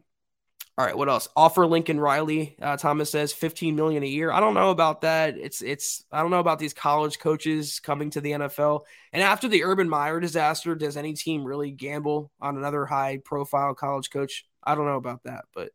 [0.77, 1.29] All right, what else?
[1.37, 2.57] Offer Lincoln Riley.
[2.61, 4.33] Uh, Thomas says 15 million a year.
[4.33, 5.39] I don't know about that.
[5.39, 8.81] It's it's I don't know about these college coaches coming to the NFL.
[9.12, 13.75] And after the Urban Meyer disaster, does any team really gamble on another high profile
[13.75, 14.47] college coach?
[14.64, 15.70] I don't know about that, but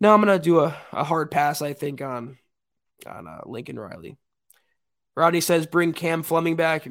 [0.00, 1.60] no, I'm gonna do a, a hard pass.
[1.60, 2.38] I think on
[3.06, 4.16] on uh, Lincoln Riley.
[5.14, 6.88] Rodney says bring Cam Fleming back.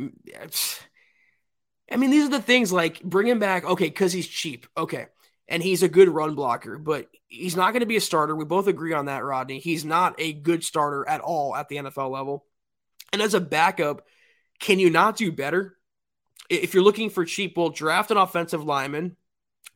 [1.91, 3.65] I mean, these are the things like bring him back.
[3.65, 4.67] Okay, because he's cheap.
[4.77, 5.07] Okay
[5.47, 8.35] and he's a good run blocker, but he's not going to be a starter.
[8.35, 9.59] We both agree on that, Rodney.
[9.59, 12.45] He's not a good starter at all at the NFL level.
[13.11, 14.05] And as a backup,
[14.59, 15.77] can you not do better?
[16.49, 19.17] If you're looking for cheap, well, draft an offensive lineman.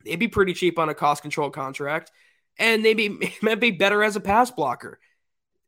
[0.04, 2.10] They'd be pretty cheap on a cost control contract,
[2.58, 4.98] and maybe might be better as a pass blocker.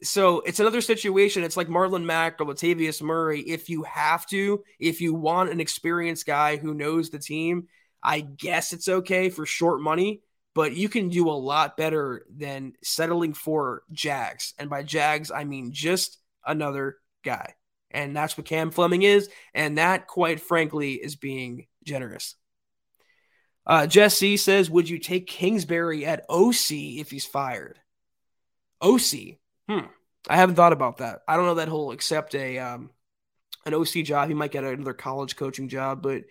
[0.02, 1.44] So it's another situation.
[1.44, 3.40] It's like Marlon Mack or Latavius Murray.
[3.40, 7.68] If you have to, if you want an experienced guy who knows the team
[8.02, 10.22] I guess it's okay for short money,
[10.54, 14.54] but you can do a lot better than settling for Jags.
[14.58, 17.54] And by Jags, I mean just another guy.
[17.90, 19.28] And that's what Cam Fleming is.
[19.52, 22.36] And that, quite frankly, is being generous.
[23.66, 27.78] Uh, Jesse says, Would you take Kingsbury at OC if he's fired?
[28.80, 29.38] OC.
[29.68, 29.86] Hmm.
[30.28, 31.20] I haven't thought about that.
[31.26, 32.90] I don't know that he'll accept a um,
[33.66, 34.28] an OC job.
[34.28, 36.22] He might get another college coaching job, but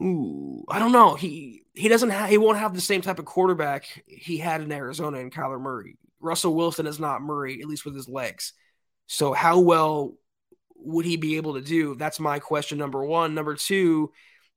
[0.00, 1.14] Ooh, I don't know.
[1.14, 4.72] He he doesn't have he won't have the same type of quarterback he had in
[4.72, 5.96] Arizona and Kyler Murray.
[6.20, 8.52] Russell Wilson is not Murray, at least with his legs.
[9.06, 10.14] So how well
[10.76, 11.94] would he be able to do?
[11.94, 13.34] That's my question number one.
[13.34, 14.12] Number two,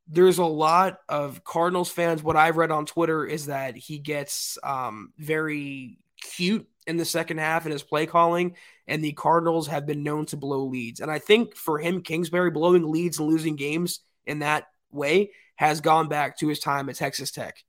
[0.08, 2.24] there's a lot of Cardinals fans.
[2.24, 7.38] What I've read on Twitter is that he gets um, very cute in the second
[7.38, 8.56] half in his play calling,
[8.88, 11.00] and the Cardinals have been known to blow leads.
[11.00, 15.82] And I think for him, Kingsbury blowing leads and losing games in that way has
[15.82, 17.64] gone back to his time at Texas Tech.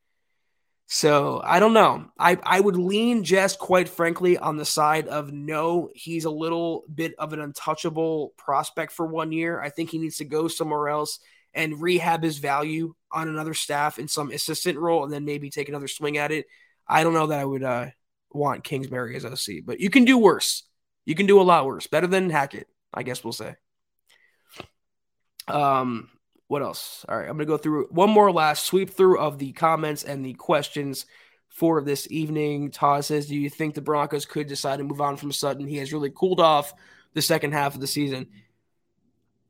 [0.87, 2.07] So I don't know.
[2.19, 6.83] I, I would lean just quite frankly on the side of no, he's a little
[6.93, 9.61] bit of an untouchable prospect for one year.
[9.61, 11.21] I think he needs to go somewhere else
[11.55, 15.69] and rehab his value on another staff in some assistant role and then maybe take
[15.69, 16.47] another swing at it.
[16.89, 17.87] I don't know that I would uh,
[18.33, 20.65] want Kingsbury as OC, but you can do worse.
[21.05, 21.87] You can do a lot worse.
[21.87, 23.55] Better than Hackett, I guess we'll say.
[25.47, 26.09] Um,
[26.51, 27.07] what else?
[27.09, 30.03] All right, I'm going to go through one more last sweep through of the comments
[30.03, 31.07] and the questions
[31.49, 32.73] for this evening.
[32.73, 35.69] Todd says, Do you think the Broncos could decide to move on from Sutton?
[35.69, 36.75] He has really cooled off
[37.15, 38.27] the second half of the season.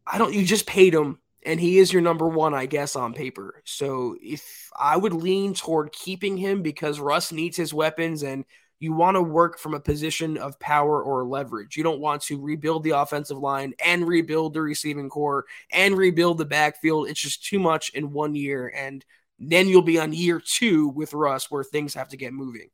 [0.06, 3.14] I don't, you just paid him, and he is your number one, I guess, on
[3.14, 3.62] paper.
[3.64, 8.44] So if I would lean toward keeping him because Russ needs his weapons and
[8.80, 11.76] you want to work from a position of power or leverage.
[11.76, 16.38] You don't want to rebuild the offensive line and rebuild the receiving corps and rebuild
[16.38, 17.08] the backfield.
[17.08, 18.72] It's just too much in one year.
[18.74, 19.04] And
[19.38, 22.70] then you'll be on year two with Russ where things have to get moving.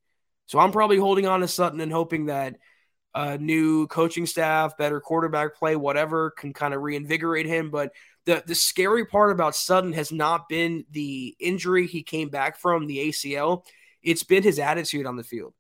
[0.47, 2.57] So I'm probably holding on to Sutton and hoping that
[3.13, 7.71] a new coaching staff, better quarterback play, whatever can kind of reinvigorate him.
[7.71, 7.93] But
[8.27, 12.87] the the scary part about Sutton has not been the injury he came back from,
[12.87, 13.65] the ACL.
[14.03, 15.55] It's been his attitude on the field.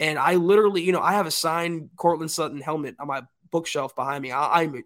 [0.00, 3.94] And I literally, you know, I have a signed Courtland Sutton helmet on my bookshelf
[3.94, 4.32] behind me.
[4.32, 4.82] I, I'm a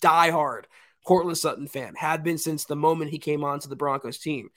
[0.00, 0.64] diehard
[1.06, 4.48] Courtland Sutton fan, have been since the moment he came onto the Broncos team.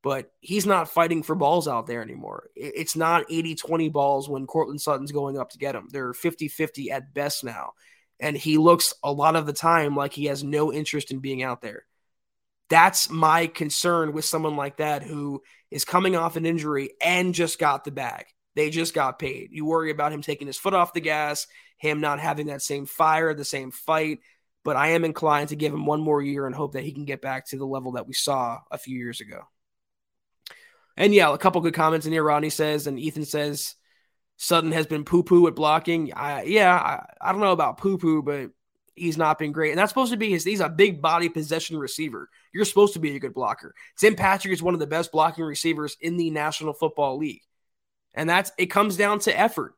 [0.00, 2.50] But he's not fighting for balls out there anymore.
[2.54, 5.88] It's not 80 20 balls when Courtland Sutton's going up to get them.
[5.90, 7.72] They're 50 50 at best now.
[8.20, 11.42] And he looks a lot of the time like he has no interest in being
[11.42, 11.84] out there.
[12.70, 17.58] That's my concern with someone like that who is coming off an injury and just
[17.58, 18.26] got the bag.
[18.54, 19.50] They just got paid.
[19.52, 21.46] You worry about him taking his foot off the gas,
[21.76, 24.20] him not having that same fire, the same fight.
[24.64, 27.04] But I am inclined to give him one more year and hope that he can
[27.04, 29.42] get back to the level that we saw a few years ago.
[30.96, 32.24] And yeah, a couple good comments in here.
[32.24, 33.76] Ronnie says, and Ethan says,
[34.36, 36.12] Sutton has been poo poo at blocking.
[36.12, 38.50] I, yeah, I, I don't know about poo poo, but
[38.94, 39.70] he's not been great.
[39.70, 42.28] And that's supposed to be his, he's a big body possession receiver.
[42.52, 43.74] You're supposed to be a good blocker.
[43.98, 47.42] Tim Patrick is one of the best blocking receivers in the National Football League.
[48.14, 49.74] And that's it comes down to effort.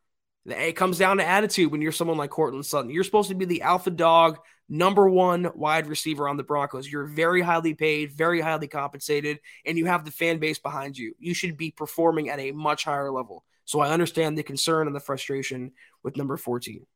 [0.47, 2.91] It comes down to attitude when you're someone like Courtland Sutton.
[2.91, 6.91] You're supposed to be the alpha dog, number one wide receiver on the Broncos.
[6.91, 11.15] You're very highly paid, very highly compensated, and you have the fan base behind you.
[11.19, 13.45] You should be performing at a much higher level.
[13.67, 15.73] So I understand the concern and the frustration
[16.03, 16.87] with number 14.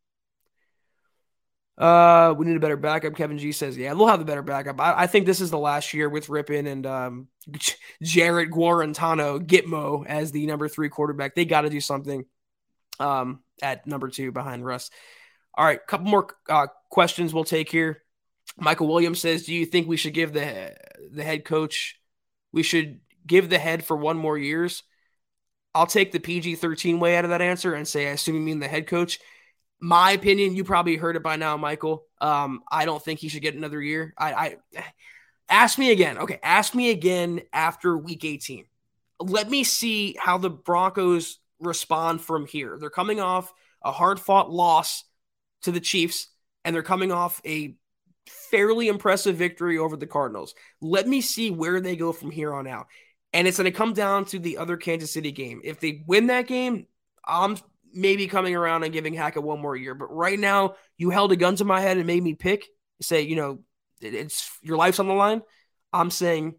[1.77, 3.17] Uh, we need a better backup.
[3.17, 4.81] Kevin G says, yeah, we'll have a better backup.
[4.81, 7.29] I, I think this is the last year with Rypien and um,
[8.03, 11.35] Jarrett Guarantano, Gitmo as the number three quarterback.
[11.35, 12.25] They got to do something
[13.01, 14.91] um, at number two behind Russ.
[15.57, 18.03] All right, couple more uh, questions we'll take here.
[18.57, 20.77] Michael Williams says, "Do you think we should give the
[21.13, 22.01] the head coach?
[22.53, 24.83] We should give the head for one more years."
[25.77, 28.41] I'll take the PG thirteen way out of that answer and say, I assume you
[28.41, 29.19] mean the head coach
[29.85, 32.07] my opinion, you probably heard it by now, Michael.
[32.19, 34.15] Um, I don't think he should get another year.
[34.17, 34.57] I, I
[35.47, 36.17] ask me again.
[36.17, 38.65] Okay, ask me again after week 18.
[39.21, 42.79] Let me see how the Broncos respond from here.
[42.81, 43.53] They're coming off
[43.85, 45.05] a hard fought loss
[45.63, 46.29] to the Chiefs,
[46.65, 47.77] and they're coming off a
[48.51, 50.55] fairly impressive victory over the Cardinals.
[50.81, 52.87] Let me see where they go from here on out.
[53.35, 55.61] And it's going to come down to the other Kansas City game.
[55.63, 56.87] If they win that game,
[57.27, 57.59] I'm
[57.95, 59.95] maybe coming around and giving Hackett one more year.
[59.95, 62.67] But right now, you held a gun to my head and made me pick.
[63.01, 63.61] Say, you know,
[64.01, 65.43] it's your life's on the line.
[65.93, 66.57] I'm saying,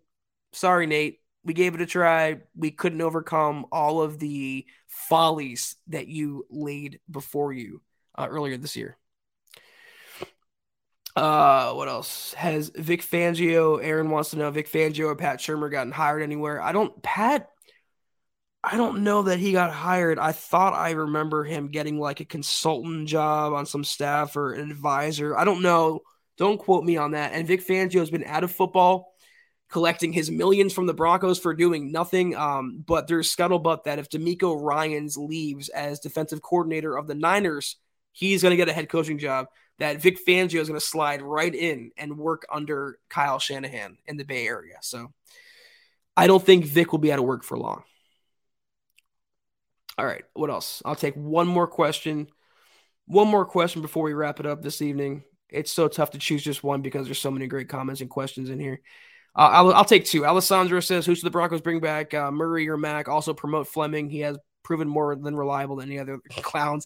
[0.54, 1.20] sorry, Nate.
[1.44, 2.38] We gave it a try.
[2.56, 7.84] We couldn't overcome all of the follies that you laid before you
[8.18, 8.98] uh, earlier this year.
[11.16, 12.34] Uh, what else?
[12.34, 16.60] Has Vic Fangio, Aaron wants to know, Vic Fangio or Pat Shurmur gotten hired anywhere?
[16.62, 17.50] I don't, Pat
[18.68, 20.18] I don't know that he got hired.
[20.18, 24.72] I thought I remember him getting like a consultant job on some staff or an
[24.72, 25.38] advisor.
[25.38, 26.02] I don't know.
[26.38, 27.34] Don't quote me on that.
[27.34, 29.14] And Vic Fangio has been out of football,
[29.70, 32.36] collecting his millions from the Broncos for doing nothing.
[32.36, 37.76] Um, but there's scuttlebutt that if DeMeco Ryans leaves as defensive coordinator of the Niners,
[38.14, 39.46] he's going to get a head coaching job.
[39.78, 44.18] That Vic Fangio is going to slide right in and work under Kyle Shanahan in
[44.18, 44.78] the Bay Area.
[44.82, 45.14] So
[46.18, 47.84] I don't think Vic will be out of work for long.
[49.98, 50.82] All right, what else?
[50.84, 52.28] I'll take one more question.
[53.06, 55.24] One more question before we wrap it up this evening.
[55.50, 58.50] It's so tough to choose just one because there's so many great comments and questions
[58.50, 58.82] in here.
[59.36, 60.26] Uh, I'll, I'll, take two.
[60.26, 62.14] Alessandro says, "Who should the Broncos bring back?
[62.14, 63.08] Uh, Murray or Mack?
[63.08, 64.10] Also promote Fleming.
[64.10, 66.86] He has proven more than reliable than any other clowns."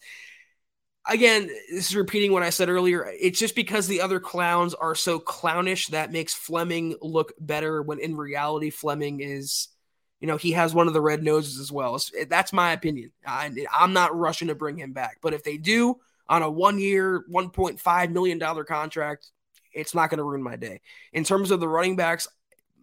[1.08, 3.12] Again, this is repeating what I said earlier.
[3.20, 8.00] It's just because the other clowns are so clownish that makes Fleming look better when
[8.00, 9.70] in reality Fleming is
[10.20, 12.00] you know, he has one of the red noses as well.
[12.28, 13.12] That's my opinion.
[13.26, 15.18] I, I'm not rushing to bring him back.
[15.22, 19.32] But if they do on a one year, $1.5 million contract,
[19.74, 20.82] it's not going to ruin my day.
[21.14, 22.28] In terms of the running backs,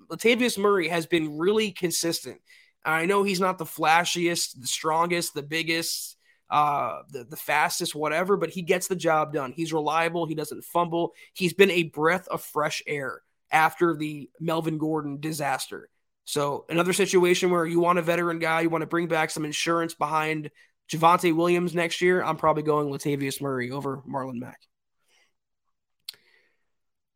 [0.08, 2.40] Latavius Murray has been really consistent.
[2.84, 6.16] I know he's not the flashiest, the strongest, the biggest,
[6.48, 9.52] uh, the, the fastest, whatever, but he gets the job done.
[9.52, 10.26] He's reliable.
[10.26, 11.12] He doesn't fumble.
[11.34, 15.90] He's been a breath of fresh air after the Melvin Gordon disaster.
[16.26, 19.44] So another situation where you want a veteran guy, you want to bring back some
[19.44, 20.50] insurance behind
[20.92, 22.22] Javonte Williams next year.
[22.22, 24.58] I'm probably going Latavius Murray over Marlon Mack.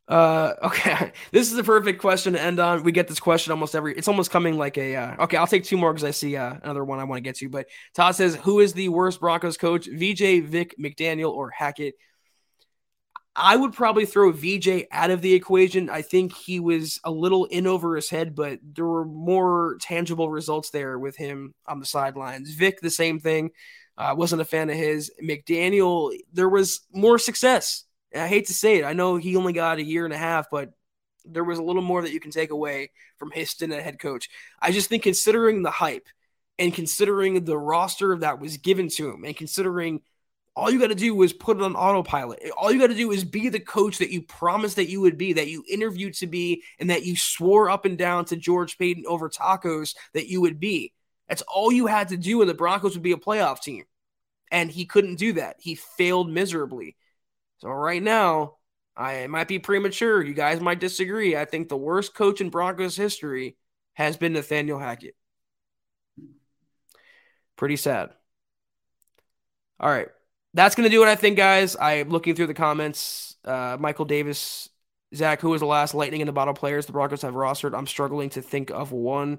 [0.06, 2.84] Uh, okay, this is the perfect question to end on.
[2.84, 3.96] We get this question almost every.
[3.96, 4.94] It's almost coming like a.
[4.94, 7.22] Uh, okay, I'll take two more because I see uh, another one I want to
[7.22, 7.48] get to.
[7.48, 9.86] But Todd says, "Who is the worst Broncos coach?
[9.86, 11.94] VJ, Vic, McDaniel, or Hackett?"
[13.36, 15.88] I would probably throw VJ out of the equation.
[15.88, 20.30] I think he was a little in over his head, but there were more tangible
[20.30, 22.52] results there with him on the sidelines.
[22.54, 23.50] Vic, the same thing.
[23.96, 25.12] I uh, wasn't a fan of his.
[25.22, 27.84] McDaniel, there was more success.
[28.12, 28.84] And I hate to say it.
[28.84, 30.72] I know he only got a year and a half, but
[31.24, 33.98] there was a little more that you can take away from his stint as head
[33.98, 34.28] coach.
[34.60, 36.08] I just think considering the hype
[36.58, 40.00] and considering the roster that was given to him and considering
[40.56, 42.42] all you got to do is put it on autopilot.
[42.56, 45.16] All you got to do is be the coach that you promised that you would
[45.16, 48.76] be, that you interviewed to be, and that you swore up and down to George
[48.76, 50.92] Paton over tacos that you would be.
[51.28, 53.84] That's all you had to do, and the Broncos would be a playoff team.
[54.50, 55.56] And he couldn't do that.
[55.60, 56.96] He failed miserably.
[57.58, 58.56] So right now,
[58.96, 60.22] I might be premature.
[60.22, 61.36] You guys might disagree.
[61.36, 63.56] I think the worst coach in Broncos history
[63.94, 65.14] has been Nathaniel Hackett.
[67.56, 68.10] Pretty sad.
[69.78, 70.08] All right.
[70.54, 71.76] That's going to do it, I think, guys.
[71.80, 73.36] I'm looking through the comments.
[73.44, 74.68] Uh, Michael Davis,
[75.14, 77.76] Zach, who was the last lightning in the bottle players the Broncos have rostered?
[77.76, 79.38] I'm struggling to think of one.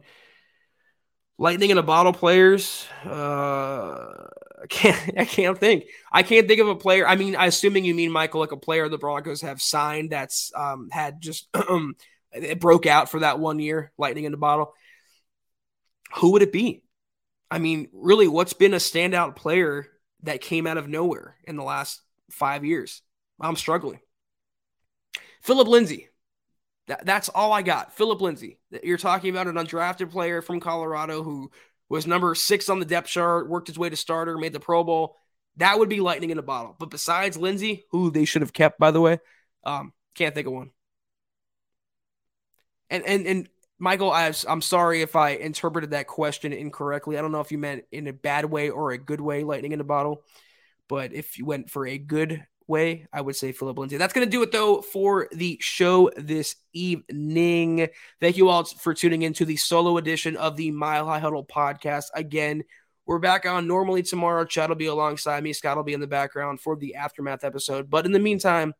[1.38, 2.88] Lightning in a bottle players.
[3.04, 3.10] Uh,
[4.62, 5.18] I can't.
[5.18, 5.86] I can't think.
[6.12, 7.08] I can't think of a player.
[7.08, 10.52] I mean, I assuming you mean Michael, like a player the Broncos have signed that's
[10.56, 11.50] um, had just
[12.32, 13.92] it broke out for that one year.
[13.98, 14.74] Lightning in the bottle.
[16.18, 16.84] Who would it be?
[17.50, 19.88] I mean, really, what's been a standout player
[20.24, 23.02] that came out of nowhere in the last five years?
[23.40, 24.00] I'm struggling.
[25.42, 26.08] Philip Lindsay.
[26.88, 27.94] That, that's all I got.
[27.94, 28.60] Philip Lindsay.
[28.84, 31.52] You're talking about an undrafted player from Colorado who
[31.90, 34.84] was number six on the depth chart, worked his way to starter, made the Pro
[34.84, 35.18] Bowl.
[35.58, 36.76] That would be lightning in a bottle.
[36.80, 39.20] But besides Lindsay, who they should have kept, by the way,
[39.64, 40.72] um, can't think of one.
[42.90, 43.50] And and and
[43.82, 47.18] Michael, I, am sorry if I interpreted that question incorrectly.
[47.18, 49.72] I don't know if you meant in a bad way or a good way, lightning
[49.72, 50.22] in a bottle.
[50.88, 53.98] But if you went for a good way, I would say Philip Lindsay.
[53.98, 57.88] That's going to do it, though, for the show this evening.
[58.20, 61.44] Thank you all for tuning in to the solo edition of the Mile High Huddle
[61.44, 62.06] podcast.
[62.14, 62.64] Again,
[63.08, 64.46] we're back on normally tomorrow.
[64.46, 65.54] Chad will be alongside me.
[65.54, 67.90] Scott will be in the background for the aftermath episode.
[67.90, 68.76] But in the meantime,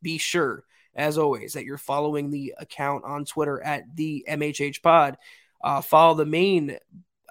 [0.00, 0.64] be sure,
[1.00, 5.16] as always, that you're following the account on Twitter at the MHH Pod.
[5.62, 6.76] Uh, follow the main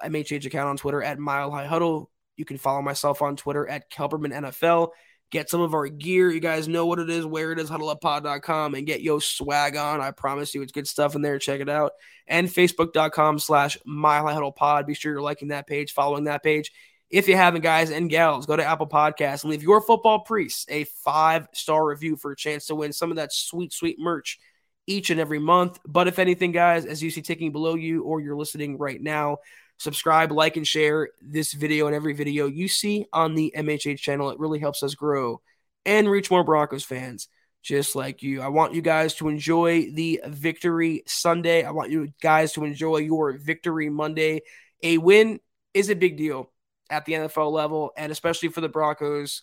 [0.04, 2.10] MHH account on Twitter at Mile High Huddle.
[2.36, 4.90] You can follow myself on Twitter at Kelberman NFL
[5.30, 6.30] get some of our gear.
[6.30, 10.00] You guys know what it is, where it is, huddleuppod.com, and get yo swag on.
[10.00, 11.38] I promise you it's good stuff in there.
[11.38, 11.92] Check it out.
[12.26, 14.86] And facebook.com slash Mile High Huddle pod.
[14.86, 16.72] Be sure you're liking that page, following that page.
[17.10, 20.64] If you haven't, guys and gals, go to Apple Podcasts and leave your football priests
[20.68, 24.38] a five star review for a chance to win some of that sweet, sweet merch
[24.86, 25.80] each and every month.
[25.84, 29.38] But if anything, guys, as you see ticking below you or you're listening right now,
[29.78, 34.30] subscribe, like, and share this video and every video you see on the MHH channel.
[34.30, 35.40] It really helps us grow
[35.84, 37.26] and reach more Broncos fans
[37.60, 38.40] just like you.
[38.40, 41.64] I want you guys to enjoy the victory Sunday.
[41.64, 44.42] I want you guys to enjoy your victory Monday.
[44.82, 45.40] A win
[45.74, 46.49] is a big deal
[46.90, 49.42] at the NFL level, and especially for the Broncos,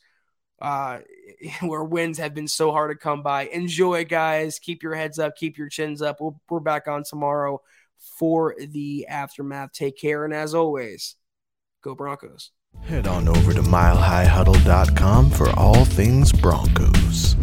[0.62, 1.00] uh,
[1.62, 3.48] where wins have been so hard to come by.
[3.48, 4.60] Enjoy, guys.
[4.60, 6.18] Keep your heads up, keep your chins up.
[6.22, 7.62] we we are back on tomorrow
[8.20, 9.72] for the aftermath.
[9.74, 10.26] Take care.
[10.26, 11.16] And as always,
[11.84, 12.52] go Broncos.
[12.84, 17.36] Head on over to milehighhuddle.com for all things Broncos.